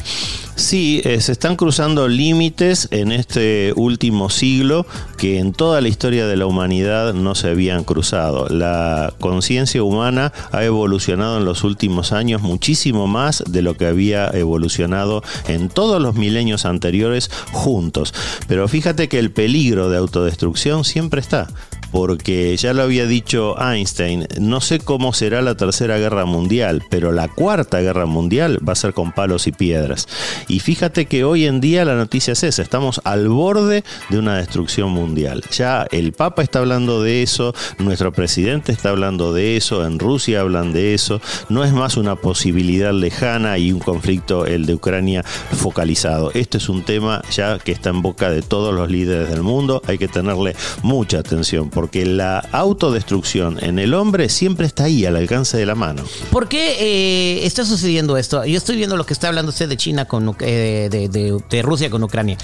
Sí, 0.61 1.01
eh, 1.05 1.23
se 1.23 1.33
están 1.33 1.57
cruzando 1.57 2.07
límites 2.07 2.89
en 2.91 3.13
este 3.13 3.73
último 3.77 4.29
siglo 4.29 4.87
que 5.17 5.39
en 5.39 5.55
toda 5.55 5.81
la 5.81 5.89
historia 5.89 6.27
de 6.27 6.37
la 6.37 6.45
humanidad 6.45 7.15
no 7.15 7.35
se 7.35 7.49
habían 7.49 7.83
cruzado. 7.83 8.47
La 8.51 9.15
conciencia 9.21 9.83
humana 9.83 10.35
ha 10.53 10.63
evolucionado 10.63 11.39
en 11.39 11.47
los 11.47 11.65
últimos 11.65 12.13
años 12.13 12.43
muchísimo 12.43 13.07
más 13.07 13.43
de 13.49 13.63
lo 13.63 13.79
que 13.79 13.87
había 13.87 14.29
evolucionado 14.29 15.23
en 15.49 15.71
todos 15.71 16.01
los 16.01 16.15
milenios 16.15 16.67
anteriores 16.67 17.31
juntos. 17.53 18.13
Pero 18.47 18.69
fíjate 18.69 19.09
que 19.09 19.19
el 19.19 19.33
peligro 19.33 19.89
de 19.89 19.97
autodestrucción 19.97 20.85
siempre 20.85 21.23
está 21.23 21.49
porque 21.91 22.57
ya 22.57 22.73
lo 22.73 22.83
había 22.83 23.07
dicho 23.07 23.57
Einstein, 23.61 24.27
no 24.39 24.61
sé 24.61 24.79
cómo 24.79 25.13
será 25.13 25.43
la 25.43 25.57
tercera 25.57 25.99
guerra 25.99 26.25
mundial, 26.25 26.83
pero 26.91 27.13
la 27.13 27.29
cuarta 27.29 27.81
guerra 27.81 28.07
mundial 28.07 28.59
va 28.67 28.73
a 28.73 28.77
ser 28.77 28.95
con 28.95 29.13
palos 29.13 29.47
y 29.47 29.53
piedras. 29.53 30.09
Y 30.49 30.61
fíjate 30.61 31.07
que 31.07 31.25
hoy 31.25 31.47
en 31.47 31.61
día 31.61 31.85
la 31.85 31.95
noticia 31.95 32.33
es 32.33 32.43
esa, 32.43 32.63
estamos 32.63 33.01
al 33.05 33.29
borde 33.29 33.85
de 34.09 34.19
una 34.19 34.37
destrucción 34.37 34.91
mundial. 34.91 35.43
Ya 35.53 35.87
el 35.91 36.13
Papa 36.13 36.43
está 36.43 36.61
hablando 36.61 37.03
de 37.03 37.23
eso, 37.23 37.55
nuestro 37.79 38.13
presidente 38.13 38.73
está 38.73 38.91
hablando 38.91 39.33
de 39.33 39.57
eso, 39.57 39.85
en 39.85 39.99
Rusia 39.99 40.41
hablan 40.41 40.73
de 40.73 40.95
eso, 40.95 41.21
no 41.49 41.65
es 41.65 41.73
más 41.73 41.97
una 41.97 42.17
posibilidad 42.17 42.93
lejana 42.93 43.59
y 43.59 43.73
un 43.73 43.81
conflicto, 43.81 44.47
el 44.47 44.67
de 44.67 44.75
Ucrania, 44.75 45.23
focalizado. 45.23 46.31
Este 46.35 46.59
es 46.59 46.69
un 46.69 46.83
tema 46.83 47.23
ya 47.31 47.59
que 47.59 47.73
está 47.73 47.91
en 47.91 48.03
boca 48.03 48.31
de 48.31 48.43
todos 48.43 48.75
los 48.75 48.91
líderes 48.91 49.31
del 49.31 49.43
mundo, 49.43 49.83
hay 49.87 49.99
que 49.99 50.09
tenerle 50.09 50.55
mucha 50.83 51.19
atención 51.19 51.71
porque 51.81 52.05
la 52.05 52.41
autodestrucción 52.53 53.57
en 53.65 53.79
el 53.79 53.95
hombre 53.95 54.29
siempre 54.29 54.67
está 54.67 54.85
ahí, 54.85 55.07
al 55.07 55.17
alcance 55.17 55.57
de 55.57 55.65
la 55.65 55.75
mano. 55.75 56.03
¿Por 56.31 56.47
qué 56.47 56.77
eh, 56.79 57.47
está 57.47 57.65
sucediendo 57.65 58.19
esto? 58.19 58.45
Yo 58.45 58.59
estoy 58.59 58.77
viendo 58.77 58.99
lo 58.99 59.07
que 59.07 59.15
está 59.15 59.29
hablando 59.29 59.49
usted 59.49 59.67
de 59.67 59.79
China 59.79 60.05
con 60.05 60.37
eh, 60.41 60.91
de, 60.91 61.63
Rusia 61.63 61.89
con 61.89 62.03
Ucrania. 62.03 62.37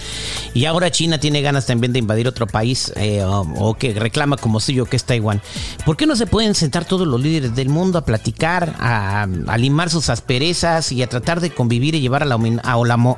Y 0.55 0.65
ahora 0.65 0.91
China 0.91 1.21
tiene 1.21 1.43
ganas 1.43 1.67
también 1.67 1.93
de 1.93 1.99
invadir 1.99 2.27
otro 2.27 2.47
país 2.47 2.95
eh, 2.97 3.23
o, 3.23 3.75
que 3.75 3.93
reclama 3.93 4.39
como 4.39 4.59
suyo 4.59 4.87
que 4.87 4.97
es 4.97 5.05
Taiwán. 5.05 5.43
¿Por 5.85 5.99
qué 5.99 6.07
no 6.07 6.17
se 6.17 6.27
pueden 6.27 6.55
sentar 6.55 6.87
todos 6.87 7.07
los 7.07 7.21
líderes 7.21 7.55
del 7.55 7.69
mundo 7.69 7.99
a 7.99 8.07
platicar, 8.07 8.75
a, 8.79 9.27
limar 9.59 9.91
sus 9.91 10.09
asperezas 10.09 10.93
y 10.93 11.03
a 11.03 11.11
tratar 11.11 11.43
de 11.43 11.51
convivir 11.51 11.95
y 11.95 12.01
llevar 12.01 12.23
a 12.23 12.25
la, 12.25 12.37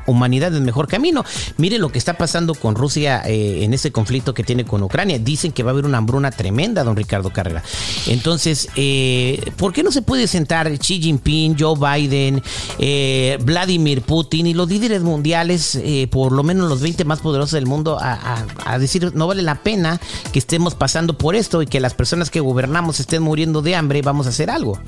humanidad 0.07 0.51
del 0.51 0.63
mejor 0.63 0.89
camino? 0.89 1.25
Mire 1.59 1.79
lo 1.79 1.91
que 1.91 1.99
está 1.99 2.15
pasando 2.15 2.57
con 2.57 2.75
Rusia 2.75 3.23
en 3.25 3.73
ese 3.73 3.93
conflicto 3.93 4.35
que 4.35 4.43
tiene 4.43 4.65
con 4.65 4.83
Ucrania. 4.83 5.21
Dicen 5.21 5.53
que 5.53 5.63
va 5.63 5.71
a 5.71 5.75
haber 5.75 5.85
una 5.85 5.99
hambruna 6.09 6.31
tremenda, 6.31 6.85
don 6.85 6.97
Ricardo 6.97 7.31
Carrera. 7.31 7.63
Entonces, 8.07 8.69
eh, 8.77 9.53
¿por 9.57 9.75
qué 9.75 9.83
no 9.83 9.93
se 9.93 10.01
puede 10.01 10.27
sentar 10.27 10.71
Xi 10.79 11.01
Jinping, 11.03 11.57
Joe 11.59 11.77
Biden, 11.79 12.43
eh, 12.79 13.39
Vladimir 13.43 14.01
Putin 14.01 14.47
y 14.47 14.55
los 14.55 14.69
líderes 14.69 15.03
mundiales, 15.03 15.75
eh, 15.75 16.09
por 16.11 16.33
lo 16.33 16.43
menos 16.43 16.69
los 16.69 16.81
20 16.81 17.05
más 17.05 17.21
poderosos 17.21 17.53
del 17.53 17.67
mundo, 17.67 17.99
a, 18.01 18.79
decir 18.79 19.13
no 19.15 19.27
vale 19.27 19.43
la 19.43 19.63
pena 19.63 20.01
que 20.33 20.39
estemos 20.39 20.75
pasando 20.75 21.19
por 21.19 21.35
esto 21.35 21.63
y 21.63 21.67
que 21.67 21.81
las 21.81 21.95
personas 21.95 22.31
que 22.31 22.41
gobernamos 22.41 23.01
estén 23.01 23.23
muriendo 23.23 23.61
de 23.61 23.75
hambre, 23.75 24.01
vamos 24.03 24.27
a 24.27 24.31
hacer 24.31 24.51
algo? 24.51 24.81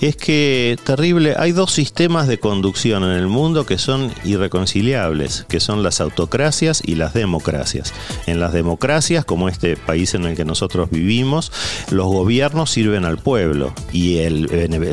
Es 0.00 0.14
que, 0.16 0.78
terrible, 0.84 1.34
hay 1.36 1.52
dos 1.52 1.72
sistemas 1.72 2.28
de 2.28 2.38
conducción 2.38 3.02
en 3.02 3.10
el 3.10 3.26
mundo 3.26 3.66
que 3.66 3.78
son 3.78 4.12
irreconciliables, 4.24 5.46
que 5.48 5.58
son 5.58 5.82
las 5.82 6.00
autocracias 6.00 6.82
y 6.84 6.94
las 6.94 7.14
democracias. 7.14 7.92
En 8.26 8.38
las 8.38 8.52
democracias, 8.52 9.24
como 9.24 9.48
este 9.48 9.76
país 9.76 10.14
en 10.14 10.24
el 10.24 10.36
que 10.36 10.44
nosotros 10.60 10.90
vivimos, 10.90 11.50
los 11.90 12.06
gobiernos 12.06 12.70
sirven 12.70 13.06
al 13.06 13.16
pueblo 13.16 13.72
y 13.94 14.18
el, 14.18 14.46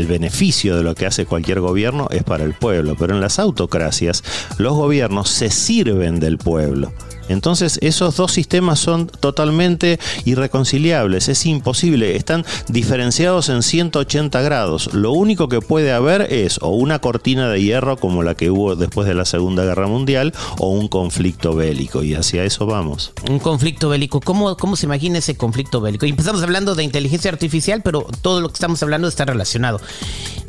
beneficio 0.07 0.77
de 0.77 0.83
lo 0.83 0.95
que 0.95 1.05
hace 1.05 1.25
cualquier 1.25 1.59
gobierno 1.59 2.07
es 2.09 2.23
para 2.23 2.45
el 2.45 2.53
pueblo. 2.53 2.95
Pero 2.97 3.13
en 3.13 3.19
las 3.19 3.37
autocracias, 3.37 4.23
los 4.57 4.73
gobiernos 4.75 5.27
se 5.27 5.49
sirven 5.49 6.21
del 6.21 6.37
pueblo. 6.37 6.93
Entonces 7.29 7.79
esos 7.81 8.15
dos 8.15 8.31
sistemas 8.31 8.79
son 8.79 9.07
totalmente 9.07 9.99
irreconciliables, 10.25 11.29
es 11.29 11.45
imposible, 11.45 12.15
están 12.15 12.45
diferenciados 12.67 13.49
en 13.49 13.63
180 13.63 14.41
grados. 14.41 14.93
Lo 14.93 15.11
único 15.11 15.49
que 15.49 15.61
puede 15.61 15.91
haber 15.91 16.33
es 16.33 16.59
o 16.61 16.69
una 16.69 16.99
cortina 16.99 17.49
de 17.49 17.61
hierro 17.61 17.97
como 17.97 18.23
la 18.23 18.35
que 18.35 18.49
hubo 18.49 18.75
después 18.75 19.07
de 19.07 19.13
la 19.13 19.25
Segunda 19.25 19.63
Guerra 19.63 19.87
Mundial 19.87 20.33
o 20.59 20.69
un 20.69 20.87
conflicto 20.87 21.55
bélico 21.55 22.03
y 22.03 22.15
hacia 22.15 22.43
eso 22.43 22.65
vamos. 22.65 23.13
Un 23.29 23.39
conflicto 23.39 23.89
bélico, 23.89 24.21
¿cómo, 24.21 24.55
cómo 24.57 24.75
se 24.75 24.85
imagina 24.85 25.19
ese 25.19 25.35
conflicto 25.35 25.81
bélico? 25.81 26.05
Y 26.05 26.09
empezamos 26.09 26.43
hablando 26.43 26.75
de 26.75 26.83
inteligencia 26.83 27.31
artificial, 27.31 27.81
pero 27.83 28.05
todo 28.21 28.41
lo 28.41 28.49
que 28.49 28.53
estamos 28.53 28.81
hablando 28.83 29.07
está 29.07 29.25
relacionado. 29.25 29.79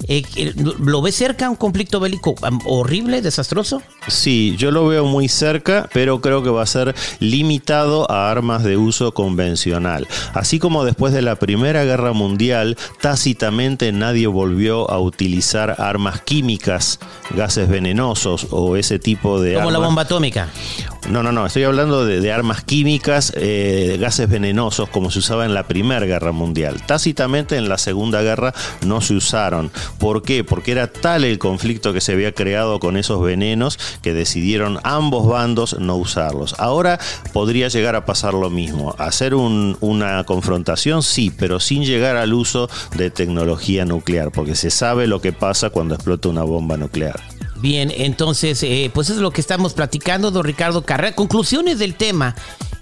Eh, 0.06 0.22
¿Lo 0.80 1.02
ves 1.02 1.16
cerca 1.16 1.50
un 1.50 1.56
conflicto 1.56 2.00
bélico 2.00 2.34
horrible, 2.64 3.20
desastroso? 3.20 3.82
Sí, 4.06 4.54
yo 4.56 4.70
lo 4.70 4.86
veo 4.86 5.04
muy 5.04 5.28
cerca, 5.28 5.88
pero 5.92 6.20
creo 6.20 6.42
que 6.42 6.50
va 6.50 6.62
a 6.62 6.66
ser 6.68 6.94
limitado 7.18 8.10
a 8.10 8.30
armas 8.30 8.62
de 8.62 8.76
uso 8.76 9.12
convencional. 9.12 10.06
Así 10.34 10.58
como 10.58 10.84
después 10.84 11.12
de 11.12 11.22
la 11.22 11.36
Primera 11.36 11.84
Guerra 11.84 12.12
Mundial, 12.12 12.76
tácitamente 13.00 13.90
nadie 13.92 14.26
volvió 14.26 14.90
a 14.90 15.00
utilizar 15.00 15.76
armas 15.80 16.20
químicas, 16.20 17.00
gases 17.34 17.68
venenosos 17.68 18.46
o 18.50 18.76
ese 18.76 18.98
tipo 18.98 19.40
de... 19.40 19.54
Como 19.54 19.70
la 19.70 19.78
bomba 19.78 20.02
atómica. 20.02 20.48
No, 21.10 21.22
no, 21.22 21.32
no, 21.32 21.46
estoy 21.46 21.64
hablando 21.64 22.04
de, 22.04 22.32
armas 22.32 22.62
químicas, 22.62 23.32
eh, 23.34 23.96
gases 23.98 24.28
venenosos 24.28 24.90
como 24.90 25.10
se 25.10 25.20
usaba 25.20 25.46
en 25.46 25.54
la 25.54 25.66
Primera 25.66 26.04
Guerra 26.04 26.32
Mundial. 26.32 26.82
Tácitamente 26.84 27.56
en 27.56 27.70
la 27.70 27.78
Segunda 27.78 28.20
Guerra 28.20 28.52
no 28.84 29.00
se 29.00 29.14
usaron. 29.14 29.70
¿Por 29.98 30.22
qué? 30.22 30.44
Porque 30.44 30.72
era 30.72 30.92
tal 30.92 31.24
el 31.24 31.38
conflicto 31.38 31.94
que 31.94 32.02
se 32.02 32.12
había 32.12 32.32
creado 32.32 32.78
con 32.78 32.98
esos 32.98 33.22
venenos 33.22 33.78
que 34.02 34.12
decidieron 34.12 34.80
ambos 34.82 35.26
bandos 35.26 35.78
no 35.78 35.96
usarlos. 35.96 36.54
Ahora 36.58 36.98
podría 37.32 37.68
llegar 37.68 37.96
a 37.96 38.04
pasar 38.04 38.34
lo 38.34 38.50
mismo. 38.50 38.94
Hacer 38.98 39.34
una 39.34 40.24
confrontación, 40.24 41.02
sí, 41.02 41.32
pero 41.34 41.58
sin 41.58 41.84
llegar 41.84 42.16
al 42.16 42.34
uso 42.34 42.68
de 42.96 43.10
tecnología 43.10 43.86
nuclear, 43.86 44.30
porque 44.30 44.54
se 44.54 44.70
sabe 44.70 45.06
lo 45.06 45.22
que 45.22 45.32
pasa 45.32 45.70
cuando 45.70 45.94
explota 45.94 46.28
una 46.28 46.42
bomba 46.42 46.76
nuclear. 46.76 47.18
Bien, 47.60 47.92
entonces, 47.94 48.62
eh, 48.62 48.90
pues 48.94 49.10
es 49.10 49.16
lo 49.16 49.32
que 49.32 49.40
estamos 49.40 49.74
platicando, 49.74 50.30
don 50.30 50.44
Ricardo 50.44 50.82
Carrera. 50.82 51.16
Conclusiones 51.16 51.78
del 51.78 51.94
tema. 51.94 52.36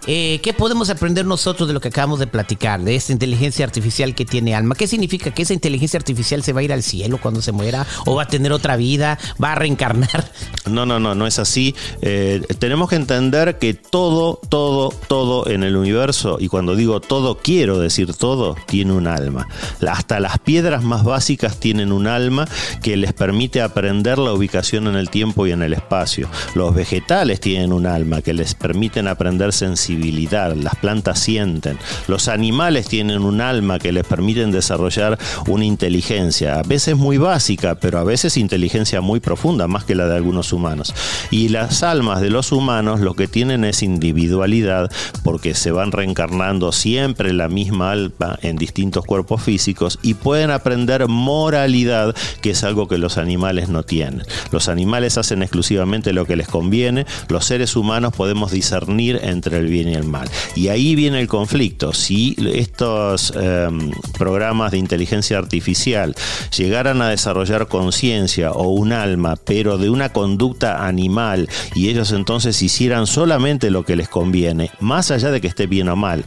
Eh, 0.09 0.39
¿Qué 0.41 0.53
podemos 0.53 0.89
aprender 0.89 1.27
nosotros 1.27 1.67
de 1.67 1.75
lo 1.75 1.81
que 1.81 1.89
acabamos 1.89 2.21
de 2.21 2.29
platicar, 2.29 2.81
de 2.81 2.95
esta 2.95 3.13
inteligencia 3.13 3.65
artificial 3.65 4.15
que 4.15 4.25
tiene 4.25 4.55
alma? 4.55 4.77
¿Qué 4.77 4.87
significa 4.87 5.33
que 5.33 5.43
esa 5.43 5.53
inteligencia 5.53 5.99
artificial 5.99 6.45
se 6.45 6.53
va 6.53 6.61
a 6.61 6.63
ir 6.63 6.73
al 6.73 6.85
cielo 6.85 7.19
cuando 7.21 7.43
se 7.43 7.51
muera? 7.51 7.85
¿O 8.05 8.15
va 8.15 8.23
a 8.23 8.29
tener 8.29 8.53
otra 8.53 8.77
vida? 8.77 9.19
¿Va 9.43 9.53
a 9.53 9.55
reencarnar? 9.57 10.31
No, 10.71 10.87
no, 10.87 11.01
no, 11.01 11.15
no 11.15 11.27
es 11.27 11.39
así. 11.39 11.75
Eh, 12.03 12.41
tenemos 12.59 12.89
que 12.89 12.97
entender 12.97 13.59
que 13.59 13.75
todo, 13.75 14.41
todo, 14.49 14.91
todo 15.09 15.49
en 15.49 15.65
el 15.65 15.77
universo, 15.77 16.39
y 16.41 16.49
cuando 16.49 16.77
digo 16.77 17.01
todo, 17.01 17.39
quiero 17.39 17.79
decir 17.79 18.15
todo, 18.15 18.57
tiene 18.67 18.93
un 18.93 19.09
alma. 19.09 19.49
Hasta 19.89 20.21
las 20.21 20.39
piedras 20.39 20.85
más 20.85 21.05
básicas 21.05 21.59
tienen 21.59 21.91
un 21.91 22.07
alma 22.07 22.49
que 22.83 22.97
les 22.97 23.13
permite 23.13 23.61
aprender 23.61 24.19
la 24.19 24.33
ubicación 24.33 24.87
en 24.87 24.95
el 24.95 25.11
tiempo 25.11 25.47
y 25.47 25.53
en 25.53 25.63
el 25.63 25.73
espacio. 25.73 26.29
Los 26.55 26.75
vegetales 26.75 27.41
tienen 27.41 27.73
un 27.73 27.87
alma 27.87 28.23
que 28.23 28.35
les 28.35 28.55
permiten 28.55 29.09
aprender 29.09 29.53
sensibilidad 29.53 29.96
las 29.97 30.77
plantas 30.77 31.19
sienten, 31.19 31.79
los 32.07 32.29
animales 32.29 32.89
tienen 32.89 33.23
un 33.23 33.41
alma 33.41 33.79
que 33.79 33.93
les 33.93 34.05
permiten 34.07 34.51
desarrollar 34.51 35.19
una 35.49 35.65
inteligencia, 35.65 36.61
a 36.61 36.63
veces 36.63 36.97
muy 36.97 37.19
básica, 37.19 37.77
pero 37.77 37.99
a 37.99 38.05
veces 38.05 38.37
inteligencia 38.37 39.01
muy 39.01 39.21
profunda, 39.21 39.67
más 39.67 39.85
que 39.85 39.95
la 39.95 40.07
de 40.07 40.17
algunos 40.17 40.53
humanos. 40.53 40.95
Y 41.31 41.49
las 41.49 41.83
almas 41.83 42.21
de 42.21 42.31
los 42.31 42.53
humanos 42.53 43.01
lo 43.01 43.15
que 43.15 43.29
tienen 43.29 43.65
es 43.65 43.83
individualidad, 43.83 44.91
porque 45.25 45.55
se 45.55 45.71
van 45.71 45.93
reencarnando 45.93 46.73
siempre 46.73 47.33
la 47.33 47.49
misma 47.49 47.91
alma 47.91 48.39
en 48.43 48.57
distintos 48.57 49.05
cuerpos 49.05 49.43
físicos 49.43 49.99
y 50.03 50.15
pueden 50.15 50.51
aprender 50.51 51.09
moralidad, 51.09 52.15
que 52.41 52.51
es 52.51 52.65
algo 52.65 52.89
que 52.89 52.99
los 52.99 53.19
animales 53.19 53.69
no 53.69 53.83
tienen. 53.83 54.23
Los 54.53 54.69
animales 54.69 55.19
hacen 55.19 55.43
exclusivamente 55.43 56.13
lo 56.13 56.27
que 56.27 56.37
les 56.37 56.49
conviene, 56.49 57.07
los 57.29 57.45
seres 57.45 57.77
humanos 57.77 58.13
podemos 58.15 58.51
discernir 58.51 59.21
entre 59.23 59.59
el 59.59 59.69
bien 59.69 59.86
y 59.89 59.95
el 59.95 60.05
mal. 60.05 60.29
Y 60.55 60.69
ahí 60.69 60.95
viene 60.95 61.21
el 61.21 61.29
conflicto. 61.29 61.93
Si 61.93 62.37
estos 62.55 63.33
em, 63.37 63.91
programas 64.17 64.73
de 64.73 64.79
inteligencia 64.79 65.39
artificial 65.39 66.15
llegaran 66.57 67.03
a 67.03 67.09
desarrollar 67.09 67.69
conciencia 67.69 68.53
o 68.53 68.69
un 68.69 68.93
alma, 68.93 69.37
pero 69.37 69.79
de 69.79 69.91
una 69.91 70.11
conducta 70.11 70.87
animal, 70.87 71.49
y 71.75 71.89
ellos 71.89 72.13
entonces 72.13 72.61
hicieran 72.63 73.07
solamente 73.07 73.71
lo 73.71 73.85
que 73.85 73.97
les 73.97 74.09
conviene, 74.09 74.71
más 74.81 75.11
allá 75.11 75.31
de 75.31 75.41
que 75.41 75.49
esté 75.49 75.67
bien 75.67 75.89
o 75.89 75.97
mal, 75.97 76.25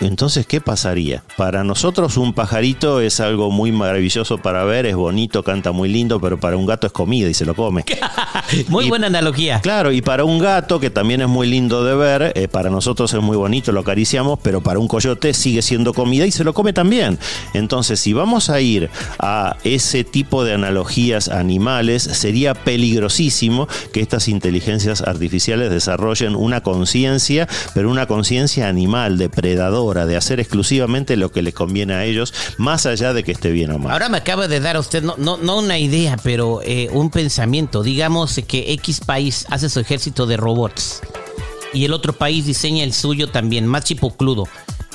entonces, 0.00 0.46
¿qué 0.46 0.62
pasaría? 0.62 1.22
Para 1.36 1.62
nosotros 1.62 2.16
un 2.16 2.32
pajarito 2.32 3.02
es 3.02 3.20
algo 3.20 3.50
muy 3.50 3.70
maravilloso 3.70 4.38
para 4.38 4.64
ver, 4.64 4.86
es 4.86 4.96
bonito, 4.96 5.42
canta 5.42 5.72
muy 5.72 5.90
lindo, 5.90 6.18
pero 6.20 6.40
para 6.40 6.56
un 6.56 6.64
gato 6.64 6.86
es 6.86 6.92
comida 6.92 7.28
y 7.28 7.34
se 7.34 7.44
lo 7.44 7.54
come. 7.54 7.84
muy 8.68 8.88
buena 8.88 9.08
analogía. 9.08 9.60
Claro, 9.60 9.92
y 9.92 10.00
para 10.00 10.24
un 10.24 10.38
gato, 10.38 10.80
que 10.80 10.88
también 10.88 11.20
es 11.20 11.28
muy 11.28 11.46
lindo 11.46 11.84
de 11.84 11.94
ver, 11.94 12.32
eh, 12.34 12.48
para 12.48 12.70
nosotros 12.70 13.12
es 13.12 13.20
muy 13.20 13.36
bonito, 13.36 13.72
lo 13.72 13.80
acariciamos, 13.80 14.38
pero 14.42 14.62
para 14.62 14.78
un 14.78 14.88
coyote 14.88 15.34
sigue 15.34 15.60
siendo 15.60 15.92
comida 15.92 16.24
y 16.24 16.30
se 16.30 16.44
lo 16.44 16.54
come 16.54 16.72
también. 16.72 17.18
Entonces, 17.52 18.00
si 18.00 18.14
vamos 18.14 18.48
a 18.48 18.58
ir 18.62 18.88
a 19.18 19.56
ese 19.64 20.02
tipo 20.04 20.44
de 20.44 20.54
analogías 20.54 21.28
animales, 21.28 22.02
sería 22.02 22.54
peligrosísimo 22.54 23.68
que 23.92 24.00
estas 24.00 24.28
inteligencias 24.28 25.02
artificiales 25.02 25.70
desarrollen 25.70 26.36
una 26.36 26.62
conciencia, 26.62 27.46
pero 27.74 27.90
una 27.90 28.06
conciencia 28.06 28.66
animal, 28.66 29.18
depredadora 29.18 29.89
de 29.94 30.16
hacer 30.16 30.40
exclusivamente 30.40 31.16
lo 31.16 31.32
que 31.32 31.42
les 31.42 31.54
conviene 31.54 31.94
a 31.94 32.04
ellos, 32.04 32.32
más 32.58 32.86
allá 32.86 33.12
de 33.12 33.24
que 33.24 33.32
esté 33.32 33.50
bien 33.50 33.70
o 33.72 33.78
mal. 33.78 33.92
Ahora 33.92 34.08
me 34.08 34.18
acaba 34.18 34.48
de 34.48 34.60
dar 34.60 34.76
a 34.76 34.80
usted, 34.80 35.02
no, 35.02 35.16
no, 35.16 35.58
una 35.58 35.78
idea, 35.78 36.16
pero 36.22 36.60
eh, 36.62 36.88
un 36.92 37.10
pensamiento. 37.10 37.82
Digamos 37.82 38.40
que 38.46 38.72
X 38.72 39.00
país 39.00 39.46
hace 39.50 39.68
su 39.68 39.80
ejército 39.80 40.26
de 40.26 40.36
robots 40.36 41.00
y 41.72 41.84
el 41.84 41.92
otro 41.92 42.12
país 42.12 42.46
diseña 42.46 42.84
el 42.84 42.92
suyo 42.92 43.28
también, 43.28 43.66
más 43.66 43.84
chipocludo. 43.84 44.48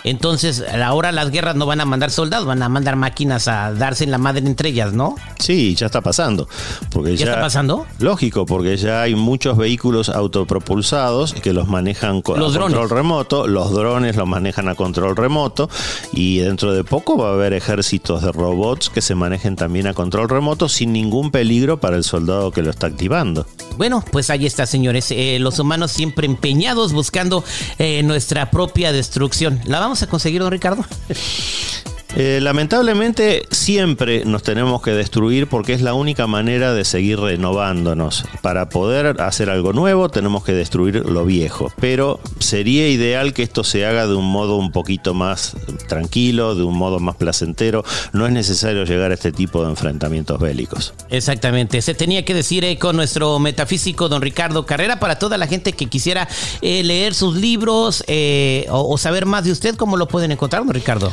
Entonces, 0.05 0.63
ahora 0.83 1.11
las 1.11 1.31
guerras 1.31 1.55
no 1.55 1.65
van 1.65 1.81
a 1.81 1.85
mandar 1.85 2.11
soldados, 2.11 2.45
van 2.45 2.61
a 2.61 2.69
mandar 2.69 2.95
máquinas 2.95 3.47
a 3.47 3.73
darse 3.73 4.03
en 4.03 4.11
la 4.11 4.19
madre 4.19 4.45
entre 4.45 4.69
ellas, 4.69 4.93
¿no? 4.93 5.15
Sí, 5.39 5.73
ya 5.75 5.87
está 5.87 6.01
pasando. 6.01 6.47
Porque 6.91 7.17
¿Ya, 7.17 7.25
está 7.25 7.41
pasando? 7.41 7.87
Lógico, 7.97 8.45
porque 8.45 8.77
ya 8.77 9.01
hay 9.01 9.15
muchos 9.15 9.57
vehículos 9.57 10.09
autopropulsados 10.09 11.33
que 11.33 11.53
los 11.53 11.67
manejan 11.67 12.21
con 12.21 12.39
control 12.39 12.89
remoto, 12.89 13.47
los 13.47 13.71
drones 13.71 14.15
los 14.15 14.27
manejan 14.27 14.69
a 14.69 14.75
control 14.75 15.15
remoto 15.15 15.69
y 16.13 16.37
dentro 16.37 16.71
de 16.71 16.83
poco 16.83 17.17
va 17.17 17.29
a 17.29 17.33
haber 17.33 17.53
ejércitos 17.53 18.21
de 18.21 18.31
robots 18.31 18.91
que 18.91 19.01
se 19.01 19.15
manejen 19.15 19.55
también 19.55 19.87
a 19.87 19.95
control 19.95 20.29
remoto 20.29 20.69
sin 20.69 20.93
ningún 20.93 21.31
peligro 21.31 21.79
para 21.79 21.95
el 21.95 22.03
soldado 22.03 22.51
que 22.51 22.61
lo 22.61 22.69
está 22.69 22.85
activando. 22.87 23.47
Bueno, 23.77 24.03
pues 24.11 24.29
ahí 24.29 24.45
está, 24.45 24.67
señores. 24.67 25.07
Eh, 25.09 25.37
los 25.39 25.57
humanos 25.57 25.91
siempre 25.91 26.27
empeñados 26.27 26.93
buscando 26.93 27.43
eh, 27.79 28.03
nuestra 28.03 28.51
propia 28.51 28.91
destrucción. 28.91 29.59
La 29.65 29.79
vamos 29.79 29.94
vamos 29.95 30.03
a 30.03 30.07
conseguir, 30.07 30.39
don 30.39 30.51
Ricardo? 30.51 30.83
Eh, 32.17 32.39
lamentablemente 32.41 33.45
siempre 33.51 34.23
nos 34.23 34.41
tenemos 34.41 34.81
que 34.81 34.91
destruir 34.91 35.47
porque 35.47 35.73
es 35.73 35.81
la 35.81 35.93
única 35.93 36.27
manera 36.27 36.73
de 36.73 36.85
seguir 36.85 37.19
renovándonos. 37.19 38.23
Para 38.41 38.69
poder 38.69 39.21
hacer 39.21 39.49
algo 39.49 39.73
nuevo 39.73 40.07
tenemos 40.07 40.45
que 40.45 40.53
destruir 40.53 41.05
lo 41.05 41.25
viejo. 41.25 41.73
Pero 41.79 42.21
sería 42.39 42.87
ideal 42.87 43.33
que 43.33 43.43
esto 43.43 43.65
se 43.65 43.85
haga 43.85 44.07
de 44.07 44.15
un 44.15 44.31
modo 44.31 44.55
un 44.55 44.71
poquito 44.71 45.13
más 45.13 45.57
tranquilo, 45.89 46.55
de 46.55 46.63
un 46.63 46.77
modo 46.77 46.99
más 46.99 47.17
placentero. 47.17 47.83
No 48.13 48.25
es 48.25 48.31
necesario 48.31 48.85
llegar 48.85 49.11
a 49.11 49.15
este 49.15 49.33
tipo 49.33 49.63
de 49.63 49.71
enfrentamientos 49.71 50.39
bélicos. 50.39 50.93
Exactamente. 51.09 51.81
Se 51.81 51.95
tenía 51.95 52.23
que 52.23 52.33
decir 52.33 52.63
eh, 52.63 52.77
con 52.77 52.95
nuestro 52.95 53.39
metafísico 53.39 54.07
don 54.07 54.21
Ricardo 54.21 54.65
Carrera 54.65 54.99
para 54.99 55.19
toda 55.19 55.37
la 55.37 55.47
gente 55.47 55.73
que 55.73 55.87
quisiera 55.87 56.29
eh, 56.61 56.81
leer 56.81 57.13
sus 57.13 57.35
libros 57.35 58.05
o, 58.69 58.93
o, 58.93 58.97
saber 58.97 59.25
más 59.25 59.43
de 59.43 59.51
usted, 59.51 59.75
¿cómo 59.75 59.97
lo 59.97 60.07
pueden 60.07 60.31
encontrar, 60.31 60.63
don 60.63 60.73
Ricardo? 60.73 61.11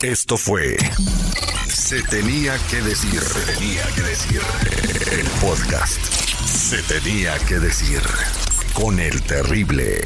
Esto 0.00 0.36
fue 0.36 0.76
se 1.86 2.02
tenía 2.02 2.56
que 2.68 2.82
decir 2.82 3.22
el 5.12 5.26
podcast. 5.40 6.00
Se 6.44 6.82
tenía 6.82 7.38
que 7.46 7.60
decir 7.60 8.02
con 8.72 8.98
el 8.98 9.22
terrible. 9.22 10.02